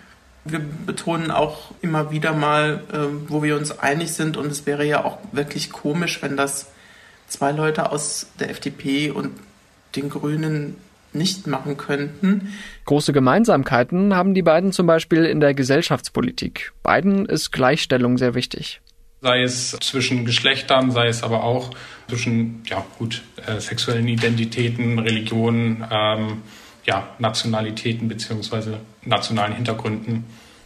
Wir 0.46 0.60
betonen 0.60 1.32
auch 1.32 1.72
immer 1.82 2.12
wieder 2.12 2.34
mal, 2.34 2.84
äh, 2.92 2.98
wo 3.30 3.44
wir 3.44 3.56
uns 3.56 3.80
einig 3.80 4.14
sind. 4.14 4.38
Und 4.38 4.48
es 4.48 4.66
wäre 4.66 4.86
ja 4.86 5.06
auch 5.06 5.18
wirklich 5.32 5.72
komisch, 5.72 6.22
wenn 6.22 6.36
das 6.36 6.68
zwei 7.28 7.52
Leute 7.52 7.92
aus 7.92 8.28
der 8.40 8.50
FDP 8.50 9.12
und 9.12 9.32
den 9.96 10.10
Grünen 10.10 10.76
nicht 11.14 11.48
machen 11.48 11.78
könnten. 11.78 12.54
Große 12.86 13.14
Gemeinsamkeiten 13.14 14.16
haben 14.16 14.34
die 14.34 14.42
beiden 14.42 14.72
zum 14.72 14.88
Beispiel 14.88 15.26
in 15.26 15.40
der 15.40 15.54
Gesellschaftspolitik. 15.54 16.74
Beiden 16.82 17.26
ist 17.26 17.52
Gleichstellung 17.52 18.18
sehr 18.18 18.34
wichtig. 18.34 18.82
Sei 19.22 19.44
es 19.44 19.72
zwischen 19.80 20.26
Geschlechtern, 20.26 20.92
sei 20.92 21.08
es 21.08 21.24
aber 21.24 21.44
auch 21.44 21.72
zwischen, 22.10 22.64
ja 22.66 22.86
gut, 22.98 23.22
äh, 23.46 23.60
sexuellen 23.60 24.08
Identitäten, 24.08 25.00
Religionen, 25.00 25.86
ähm, 25.90 26.42
ja, 26.86 27.08
Nationalitäten 27.20 28.08
beziehungsweise 28.08 28.80
nationalen 29.06 29.54
Hintergründen. 29.54 30.26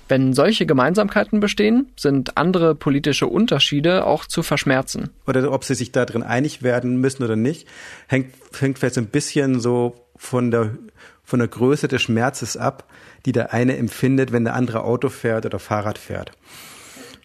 Wenn 0.10 0.34
solche 0.34 0.66
Gemeinsamkeiten 0.66 1.40
bestehen, 1.40 1.92
sind 1.98 2.38
andere 2.38 2.76
politische 2.76 3.28
Unterschiede 3.28 4.06
auch 4.06 4.26
zu 4.26 4.42
verschmerzen. 4.42 5.10
Oder 5.26 5.52
ob 5.52 5.66
sie 5.66 5.76
sich 5.76 5.92
da 5.92 6.06
drin 6.06 6.24
einig 6.24 6.64
werden 6.64 6.98
müssen 6.98 7.24
oder 7.24 7.36
nicht, 7.36 7.68
hängt, 8.08 8.34
hängt 8.58 8.80
vielleicht 8.80 8.96
so 8.96 9.02
ein 9.02 9.08
bisschen 9.08 9.60
so 9.60 9.96
von 10.16 10.50
der, 10.50 10.78
von 11.24 11.40
der 11.40 11.50
Größe 11.50 11.90
des 11.90 12.02
Schmerzes 12.02 12.56
ab, 12.56 12.86
die 13.26 13.34
der 13.34 13.54
eine 13.54 13.76
empfindet, 13.76 14.32
wenn 14.32 14.46
der 14.46 14.56
andere 14.56 14.84
Auto 14.84 15.10
fährt 15.10 15.46
oder 15.46 15.60
Fahrrad 15.60 15.98
fährt. 15.98 16.32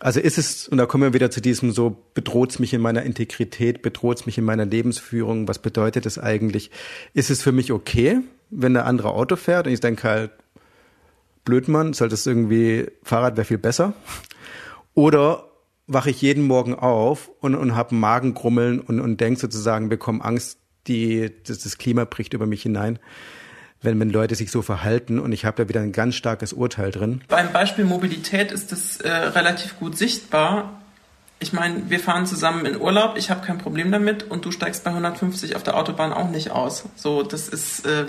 Also 0.00 0.18
ist 0.18 0.36
es, 0.36 0.66
und 0.66 0.78
da 0.78 0.86
kommen 0.86 1.04
wir 1.04 1.14
wieder 1.14 1.30
zu 1.30 1.40
diesem 1.40 1.70
so, 1.70 1.96
bedroht 2.14 2.50
es 2.50 2.58
mich 2.58 2.74
in 2.74 2.80
meiner 2.80 3.04
Integrität, 3.04 3.82
bedroht 3.82 4.18
es 4.18 4.26
mich 4.26 4.36
in 4.36 4.44
meiner 4.44 4.66
Lebensführung, 4.66 5.46
was 5.46 5.60
bedeutet 5.60 6.06
es 6.06 6.18
eigentlich? 6.18 6.72
Ist 7.14 7.30
es 7.30 7.40
für 7.40 7.52
mich 7.52 7.70
okay, 7.70 8.18
wenn 8.52 8.74
der 8.74 8.86
andere 8.86 9.10
Auto 9.10 9.36
fährt 9.36 9.66
und 9.66 9.72
ich 9.72 9.80
denke 9.80 10.08
halt, 10.08 10.30
Blödmann, 11.44 11.92
sollte 11.92 12.14
es 12.14 12.26
irgendwie, 12.26 12.86
Fahrrad 13.02 13.36
wäre 13.36 13.44
viel 13.44 13.58
besser. 13.58 13.94
Oder 14.94 15.48
wache 15.88 16.10
ich 16.10 16.22
jeden 16.22 16.44
Morgen 16.44 16.74
auf 16.74 17.30
und, 17.40 17.56
und 17.56 17.74
habe 17.74 17.94
Magengrummeln 17.94 18.80
und, 18.80 19.00
und 19.00 19.20
denke 19.20 19.40
sozusagen, 19.40 19.88
bekomme 19.88 20.24
Angst, 20.24 20.58
die, 20.86 21.32
das, 21.44 21.58
das 21.58 21.78
Klima 21.78 22.04
bricht 22.04 22.34
über 22.34 22.46
mich 22.46 22.62
hinein 22.62 22.98
wenn, 23.82 23.98
wenn 24.00 24.10
Leute 24.10 24.34
sich 24.34 24.50
so 24.50 24.62
verhalten 24.62 25.18
und 25.18 25.32
ich 25.32 25.44
habe 25.44 25.62
da 25.62 25.68
wieder 25.68 25.80
ein 25.80 25.92
ganz 25.92 26.14
starkes 26.14 26.52
Urteil 26.52 26.90
drin. 26.90 27.22
Beim 27.28 27.52
Beispiel 27.52 27.84
Mobilität 27.84 28.52
ist 28.52 28.72
das 28.72 29.00
äh, 29.00 29.10
relativ 29.10 29.78
gut 29.78 29.98
sichtbar. 29.98 30.81
Ich 31.42 31.52
meine, 31.52 31.90
wir 31.90 31.98
fahren 31.98 32.24
zusammen 32.24 32.64
in 32.66 32.80
Urlaub, 32.80 33.16
ich 33.16 33.28
habe 33.28 33.44
kein 33.44 33.58
Problem 33.58 33.90
damit 33.90 34.22
und 34.22 34.44
du 34.44 34.52
steigst 34.52 34.84
bei 34.84 34.90
150 34.90 35.56
auf 35.56 35.64
der 35.64 35.76
Autobahn 35.76 36.12
auch 36.12 36.30
nicht 36.30 36.52
aus. 36.52 36.84
So, 36.94 37.24
das 37.24 37.48
ist 37.48 37.84
äh, 37.84 38.04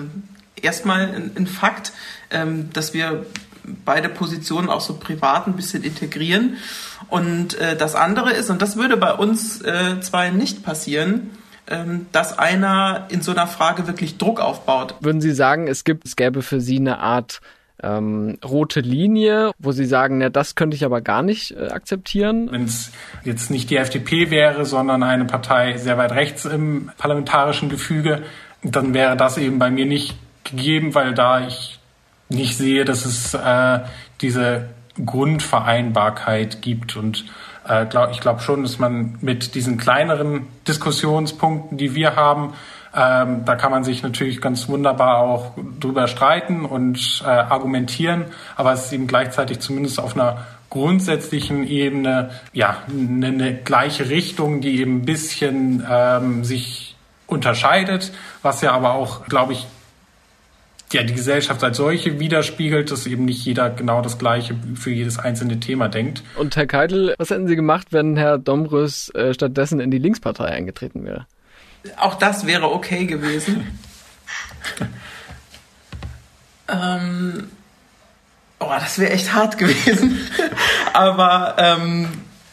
erstmal 0.61 1.09
ein, 1.35 1.47
Fakt, 1.47 1.93
ähm, 2.29 2.69
dass 2.73 2.93
wir 2.93 3.25
beide 3.85 4.09
Positionen 4.09 4.69
auch 4.69 4.81
so 4.81 4.99
privat 4.99 5.47
ein 5.47 5.55
bisschen 5.55 5.83
integrieren. 5.83 6.57
Und 7.09 7.55
äh, 7.55 7.75
das 7.75 7.95
andere 7.95 8.33
ist, 8.33 8.51
und 8.51 8.61
das 8.61 8.75
würde 8.75 8.97
bei 8.97 9.13
uns 9.13 9.61
äh, 9.63 9.99
zwei 10.01 10.29
nicht 10.29 10.63
passieren, 10.63 11.31
ähm, 11.65 12.05
dass 12.11 12.37
einer 12.37 13.07
in 13.09 13.23
so 13.23 13.31
einer 13.31 13.47
Frage 13.47 13.87
wirklich 13.87 14.19
Druck 14.19 14.41
aufbaut. 14.41 14.93
Würden 14.99 15.21
Sie 15.21 15.33
sagen, 15.33 15.67
es 15.67 15.83
gibt, 15.83 16.05
es 16.05 16.15
gäbe 16.15 16.43
für 16.43 16.61
Sie 16.61 16.77
eine 16.77 16.99
Art 16.99 17.41
ähm, 17.83 18.37
rote 18.43 18.79
Linie, 18.79 19.51
wo 19.59 19.71
Sie 19.71 19.85
sagen, 19.85 20.21
ja, 20.21 20.29
das 20.29 20.55
könnte 20.55 20.75
ich 20.75 20.85
aber 20.85 21.01
gar 21.01 21.21
nicht 21.21 21.51
äh, 21.51 21.67
akzeptieren? 21.67 22.49
Wenn 22.51 22.63
es 22.63 22.91
jetzt 23.23 23.51
nicht 23.51 23.69
die 23.69 23.77
FDP 23.77 24.31
wäre, 24.31 24.65
sondern 24.65 25.03
eine 25.03 25.25
Partei 25.25 25.77
sehr 25.77 25.97
weit 25.97 26.13
rechts 26.13 26.45
im 26.45 26.91
parlamentarischen 26.97 27.69
Gefüge, 27.69 28.23
dann 28.63 28.93
wäre 28.93 29.17
das 29.17 29.37
eben 29.37 29.59
bei 29.59 29.69
mir 29.69 29.85
nicht 29.85 30.15
gegeben, 30.43 30.95
weil 30.95 31.13
da 31.13 31.45
ich 31.45 31.79
nicht 32.29 32.57
sehe, 32.57 32.85
dass 32.85 33.05
es 33.05 33.33
äh, 33.33 33.79
diese 34.21 34.69
Grundvereinbarkeit 35.05 36.61
gibt 36.61 36.95
und 36.95 37.25
äh, 37.67 37.85
ich 38.11 38.19
glaube 38.19 38.41
schon, 38.41 38.63
dass 38.63 38.79
man 38.79 39.17
mit 39.21 39.55
diesen 39.55 39.77
kleineren 39.77 40.47
Diskussionspunkten, 40.67 41.77
die 41.77 41.95
wir 41.95 42.15
haben, 42.15 42.53
ähm, 42.95 43.43
da 43.45 43.55
kann 43.55 43.71
man 43.71 43.83
sich 43.83 44.03
natürlich 44.03 44.39
ganz 44.39 44.69
wunderbar 44.69 45.17
auch 45.17 45.53
drüber 45.79 46.07
streiten 46.07 46.65
und 46.65 47.23
äh, 47.25 47.27
argumentieren, 47.27 48.25
aber 48.55 48.73
es 48.73 48.85
ist 48.85 48.93
eben 48.93 49.07
gleichzeitig 49.07 49.59
zumindest 49.59 49.99
auf 49.99 50.15
einer 50.15 50.45
grundsätzlichen 50.69 51.67
Ebene 51.67 52.31
ja 52.51 52.77
eine, 52.89 53.27
eine 53.27 53.55
gleiche 53.55 54.09
Richtung, 54.09 54.61
die 54.61 54.79
eben 54.79 54.97
ein 54.97 55.05
bisschen 55.05 55.85
ähm, 55.89 56.43
sich 56.43 56.95
unterscheidet, 57.27 58.11
was 58.41 58.61
ja 58.61 58.71
aber 58.71 58.93
auch, 58.93 59.25
glaube 59.25 59.53
ich, 59.53 59.67
ja, 60.91 61.01
die 61.03 61.13
Gesellschaft 61.13 61.63
als 61.63 61.77
solche 61.77 62.19
widerspiegelt, 62.19 62.91
dass 62.91 63.07
eben 63.07 63.25
nicht 63.25 63.43
jeder 63.45 63.71
genau 63.71 64.01
das 64.01 64.19
Gleiche 64.19 64.55
für 64.75 64.91
jedes 64.91 65.17
einzelne 65.17 65.59
Thema 65.59 65.89
denkt. 65.89 66.21
Und 66.37 66.55
Herr 66.55 66.67
Keitel, 66.67 67.15
was 67.17 67.31
hätten 67.31 67.47
Sie 67.47 67.55
gemacht, 67.55 67.87
wenn 67.91 68.15
Herr 68.15 68.37
Domrös 68.37 69.09
äh, 69.15 69.33
stattdessen 69.33 69.79
in 69.79 69.89
die 69.89 69.97
Linkspartei 69.97 70.45
eingetreten 70.45 71.03
wäre? 71.03 71.25
Auch 71.97 72.15
das 72.15 72.45
wäre 72.45 72.71
okay 72.71 73.05
gewesen. 73.05 73.79
ähm, 76.67 77.49
oh, 78.59 78.69
das 78.69 78.99
wäre 78.99 79.11
echt 79.11 79.33
hart 79.33 79.57
gewesen. 79.57 80.19
Aber 80.93 81.55
ähm, 81.57 82.09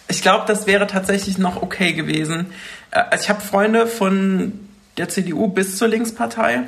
ich 0.09 0.23
glaube, 0.23 0.45
das 0.47 0.66
wäre 0.66 0.87
tatsächlich 0.87 1.38
noch 1.38 1.62
okay 1.62 1.93
gewesen. 1.93 2.53
Äh, 2.90 3.01
also 3.11 3.25
ich 3.25 3.29
habe 3.29 3.40
Freunde 3.40 3.87
von 3.87 4.69
der 4.97 5.09
CDU 5.09 5.49
bis 5.49 5.79
zur 5.79 5.88
Linkspartei 5.88 6.64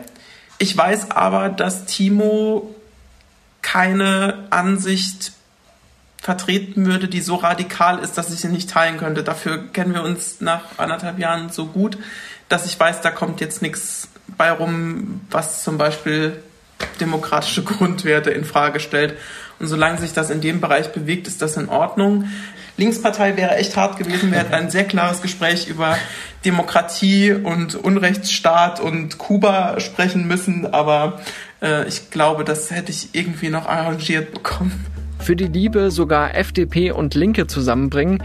ich 0.63 0.77
weiß 0.77 1.11
aber, 1.11 1.49
dass 1.49 1.87
Timo 1.87 2.73
keine 3.63 4.47
Ansicht 4.51 5.33
vertreten 6.19 6.87
würde, 6.87 7.09
die 7.09 7.21
so 7.21 7.35
radikal 7.35 7.99
ist, 7.99 8.17
dass 8.17 8.33
ich 8.33 8.39
sie 8.39 8.49
nicht 8.49 8.71
teilen 8.71 8.97
könnte. 8.97 9.25
Dafür 9.25 9.73
kennen 9.73 9.93
wir 9.93 10.05
uns 10.05 10.41
nach 10.41 10.79
anderthalb 10.79 11.19
Jahren 11.19 11.51
so 11.51 11.67
gut, 11.67 11.99
dass 12.53 12.67
ich 12.67 12.79
weiß, 12.79 13.01
da 13.01 13.11
kommt 13.11 13.41
jetzt 13.41 13.63
nichts 13.63 14.09
bei 14.37 14.51
rum, 14.51 15.23
was 15.31 15.65
zum 15.65 15.79
Beispiel 15.79 16.43
demokratische 17.01 17.63
Grundwerte 17.65 18.31
in 18.31 18.45
Frage 18.45 18.81
stellt. 18.81 19.15
Und 19.59 19.69
solange 19.69 19.99
sich 19.99 20.13
das 20.13 20.31
in 20.31 20.41
dem 20.41 20.61
Bereich 20.61 20.93
bewegt, 20.93 21.29
ist 21.29 21.41
das 21.41 21.57
in 21.57 21.69
Ordnung. 21.69 22.29
Linkspartei 22.77 23.37
wäre 23.37 23.57
echt 23.57 23.77
hart 23.77 23.99
gewesen. 23.99 24.33
Wir 24.33 24.39
hätten 24.39 24.55
ein 24.55 24.71
sehr 24.71 24.85
klares 24.85 25.23
Gespräch 25.23 25.69
über 25.69 25.97
Demokratie 26.45 27.33
und 27.33 27.75
Unrechtsstaat 27.75 28.81
und 28.81 29.19
Kuba 29.19 29.79
sprechen 29.79 30.27
müssen, 30.27 30.67
aber 30.67 31.21
äh, 31.63 31.87
ich 31.87 32.11
glaube, 32.11 32.45
das 32.45 32.71
hätte 32.71 32.91
ich 32.91 33.11
irgendwie 33.13 33.51
noch 33.51 33.67
arrangiert 33.67 34.33
bekommen. 34.33 34.87
Für 35.21 35.37
die 35.37 35.47
Liebe 35.47 35.91
sogar 35.91 36.35
FDP 36.35 36.91
und 36.91 37.15
Linke 37.15 37.47
zusammenbringen, 37.47 38.23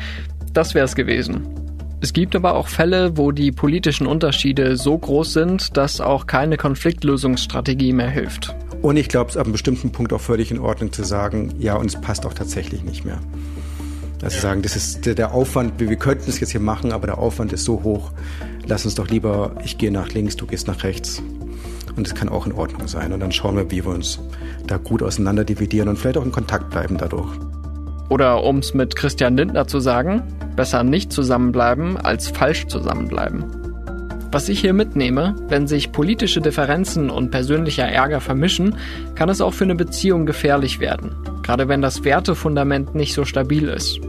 das 0.54 0.74
wäre 0.74 0.86
es 0.86 0.96
gewesen. 0.96 1.67
Es 2.00 2.14
gibt 2.14 2.36
aber 2.36 2.56
auch 2.56 2.68
Fälle, 2.68 3.18
wo 3.18 3.32
die 3.32 3.52
politischen 3.52 4.06
Unterschiede 4.06 4.78
so 4.78 4.96
groß 4.96 5.34
sind, 5.34 5.78
dass 5.78 6.00
auch 6.00 6.28
keine 6.28 6.56
Konfliktlösungsstrategie 6.56 7.92
mehr 7.92 8.10
hilft. 8.10 8.56
Und 8.84 8.98
ich 8.98 9.10
glaube, 9.10 9.30
es 9.30 9.36
ist 9.36 9.40
ab 9.40 9.48
einem 9.48 9.54
bestimmten 9.54 9.92
Punkt 9.92 10.14
auch 10.14 10.22
völlig 10.22 10.52
in 10.52 10.60
Ordnung 10.60 10.94
zu 10.94 11.04
sagen, 11.04 11.56
ja, 11.58 11.76
und 11.76 11.88
es 11.88 12.00
passt 12.00 12.28
auch 12.28 12.36
tatsächlich 12.36 12.84
nicht 12.84 13.04
mehr. 13.04 13.20
Also 14.22 14.40
sagen, 14.40 14.62
das 14.62 14.76
ist 14.76 15.06
der, 15.06 15.34
Aufwand, 15.34 15.80
wir, 15.80 15.90
wir 15.90 15.96
könnten 15.96 16.30
es 16.30 16.40
jetzt 16.40 16.52
hier 16.52 16.62
machen, 16.62 16.92
aber 16.92 17.08
der 17.08 17.18
Aufwand 17.18 17.52
ist 17.52 17.66
so 17.66 17.82
hoch. 17.84 18.12
Lass 18.68 18.86
uns 18.86 18.94
doch 18.94 19.08
lieber, 19.08 19.56
ich 19.64 19.80
gehe 19.80 19.92
nach 19.92 20.10
links, 20.10 20.36
du 20.36 20.46
gehst 20.46 20.68
nach 20.68 20.84
rechts. 20.84 21.24
Und 21.96 22.06
das 22.06 22.14
kann 22.14 22.30
auch 22.30 22.46
in 22.46 22.54
Ordnung 22.54 22.88
sein. 22.88 23.12
Und 23.12 23.22
dann 23.22 23.32
schauen 23.32 23.56
wir, 23.56 23.72
wie 23.72 23.84
wir 23.84 23.92
uns 23.92 24.20
da 24.68 24.78
gut 24.78 25.02
auseinander 25.02 25.44
dividieren 25.44 25.90
und 25.90 25.98
vielleicht 25.98 26.18
auch 26.18 26.26
in 26.26 26.32
Kontakt 26.32 26.70
bleiben 26.70 26.98
dadurch. 27.00 27.32
Oder 28.10 28.44
um 28.44 28.60
es 28.60 28.74
mit 28.74 28.96
Christian 28.96 29.38
Lindner 29.38 29.68
zu 29.68 29.80
sagen, 29.80 30.24
besser 30.56 30.84
nicht 30.84 31.12
zusammenbleiben 31.12 31.98
als 31.98 32.30
falsch 32.30 32.68
zusammenbleiben. 32.68 33.46
Was 34.32 34.50
ich 34.50 34.60
hier 34.60 34.74
mitnehme, 34.74 35.36
wenn 35.48 35.68
sich 35.68 35.94
politische 35.94 36.42
Differenzen 36.42 37.10
und 37.10 37.32
persönlicher 37.32 37.86
Ärger 37.86 38.20
vermischen, 38.20 38.76
kann 39.16 39.30
es 39.30 39.40
auch 39.40 39.54
für 39.54 39.64
eine 39.64 39.76
Beziehung 39.76 40.26
gefährlich 40.26 40.80
werden, 40.80 41.16
gerade 41.44 41.70
wenn 41.70 41.82
das 41.82 42.04
Wertefundament 42.04 42.94
nicht 42.94 43.14
so 43.14 43.24
stabil 43.24 43.70
ist. 43.70 44.02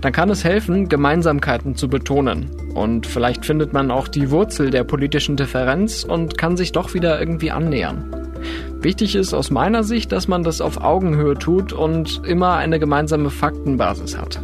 Dann 0.00 0.12
kann 0.12 0.30
es 0.30 0.44
helfen, 0.44 0.88
Gemeinsamkeiten 0.88 1.76
zu 1.76 1.88
betonen. 1.88 2.50
Und 2.74 3.06
vielleicht 3.06 3.44
findet 3.44 3.72
man 3.72 3.90
auch 3.90 4.08
die 4.08 4.30
Wurzel 4.30 4.70
der 4.70 4.84
politischen 4.84 5.36
Differenz 5.36 6.04
und 6.04 6.38
kann 6.38 6.56
sich 6.56 6.72
doch 6.72 6.94
wieder 6.94 7.20
irgendwie 7.20 7.50
annähern. 7.50 8.04
Wichtig 8.82 9.14
ist 9.14 9.34
aus 9.34 9.50
meiner 9.50 9.84
Sicht, 9.84 10.10
dass 10.10 10.26
man 10.26 10.42
das 10.42 10.62
auf 10.62 10.80
Augenhöhe 10.82 11.34
tut 11.34 11.74
und 11.74 12.22
immer 12.24 12.54
eine 12.54 12.78
gemeinsame 12.78 13.28
Faktenbasis 13.28 14.16
hat. 14.16 14.40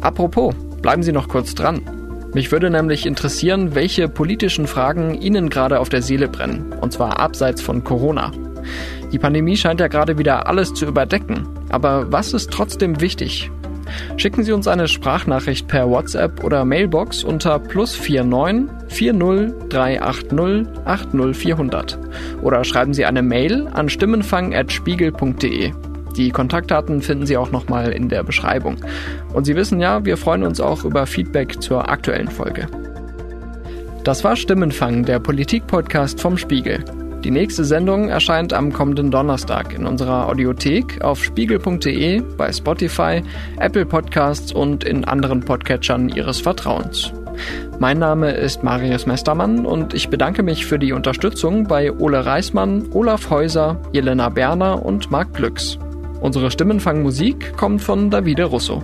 Apropos, 0.00 0.54
bleiben 0.80 1.02
Sie 1.02 1.12
noch 1.12 1.28
kurz 1.28 1.54
dran. 1.54 1.82
Mich 2.34 2.52
würde 2.52 2.70
nämlich 2.70 3.04
interessieren, 3.04 3.74
welche 3.74 4.08
politischen 4.08 4.68
Fragen 4.68 5.20
Ihnen 5.20 5.50
gerade 5.50 5.80
auf 5.80 5.88
der 5.88 6.02
Seele 6.02 6.28
brennen, 6.28 6.72
und 6.80 6.92
zwar 6.92 7.18
abseits 7.18 7.60
von 7.60 7.82
Corona. 7.82 8.30
Die 9.12 9.18
Pandemie 9.18 9.56
scheint 9.56 9.80
ja 9.80 9.88
gerade 9.88 10.16
wieder 10.16 10.46
alles 10.46 10.72
zu 10.72 10.86
überdecken, 10.86 11.48
aber 11.68 12.12
was 12.12 12.32
ist 12.32 12.50
trotzdem 12.50 13.00
wichtig? 13.00 13.50
Schicken 14.16 14.44
Sie 14.44 14.52
uns 14.52 14.68
eine 14.68 14.88
Sprachnachricht 14.88 15.68
per 15.68 15.88
WhatsApp 15.88 16.44
oder 16.44 16.64
Mailbox 16.64 17.24
unter 17.24 17.58
plus 17.58 17.98
49 17.98 18.68
40 18.88 19.68
380 19.68 20.66
80400 20.84 21.98
oder 22.42 22.64
schreiben 22.64 22.94
Sie 22.94 23.04
eine 23.04 23.22
Mail 23.22 23.68
an 23.72 23.88
stimmenfang.spiegel.de. 23.88 25.72
Die 26.16 26.30
Kontaktdaten 26.30 27.00
finden 27.00 27.26
Sie 27.26 27.36
auch 27.36 27.50
nochmal 27.50 27.92
in 27.92 28.08
der 28.08 28.22
Beschreibung. 28.22 28.76
Und 29.32 29.44
Sie 29.44 29.56
wissen 29.56 29.80
ja, 29.80 30.04
wir 30.04 30.16
freuen 30.16 30.42
uns 30.42 30.60
auch 30.60 30.84
über 30.84 31.06
Feedback 31.06 31.62
zur 31.62 31.88
aktuellen 31.88 32.28
Folge. 32.28 32.66
Das 34.04 34.24
war 34.24 34.36
Stimmenfang, 34.36 35.04
der 35.04 35.20
Politik-Podcast 35.20 36.20
vom 36.20 36.36
Spiegel. 36.36 36.84
Die 37.24 37.30
nächste 37.30 37.64
Sendung 37.64 38.08
erscheint 38.08 38.52
am 38.52 38.72
kommenden 38.72 39.12
Donnerstag 39.12 39.72
in 39.74 39.86
unserer 39.86 40.28
Audiothek 40.28 41.02
auf 41.02 41.22
spiegel.de, 41.22 42.20
bei 42.36 42.52
Spotify, 42.52 43.22
Apple 43.60 43.86
Podcasts 43.86 44.50
und 44.50 44.82
in 44.82 45.04
anderen 45.04 45.40
Podcatchern 45.40 46.08
Ihres 46.08 46.40
Vertrauens. 46.40 47.12
Mein 47.78 48.00
Name 48.00 48.32
ist 48.32 48.64
Marius 48.64 49.06
Mestermann 49.06 49.66
und 49.66 49.94
ich 49.94 50.08
bedanke 50.08 50.42
mich 50.42 50.66
für 50.66 50.80
die 50.80 50.92
Unterstützung 50.92 51.68
bei 51.68 51.92
Ole 51.92 52.26
Reismann, 52.26 52.86
Olaf 52.92 53.30
Häuser, 53.30 53.80
Jelena 53.92 54.28
Berner 54.28 54.84
und 54.84 55.12
Marc 55.12 55.32
Glücks. 55.34 55.78
Unsere 56.20 56.50
Stimmenfangmusik 56.50 57.56
kommt 57.56 57.82
von 57.82 58.10
Davide 58.10 58.44
Russo. 58.44 58.82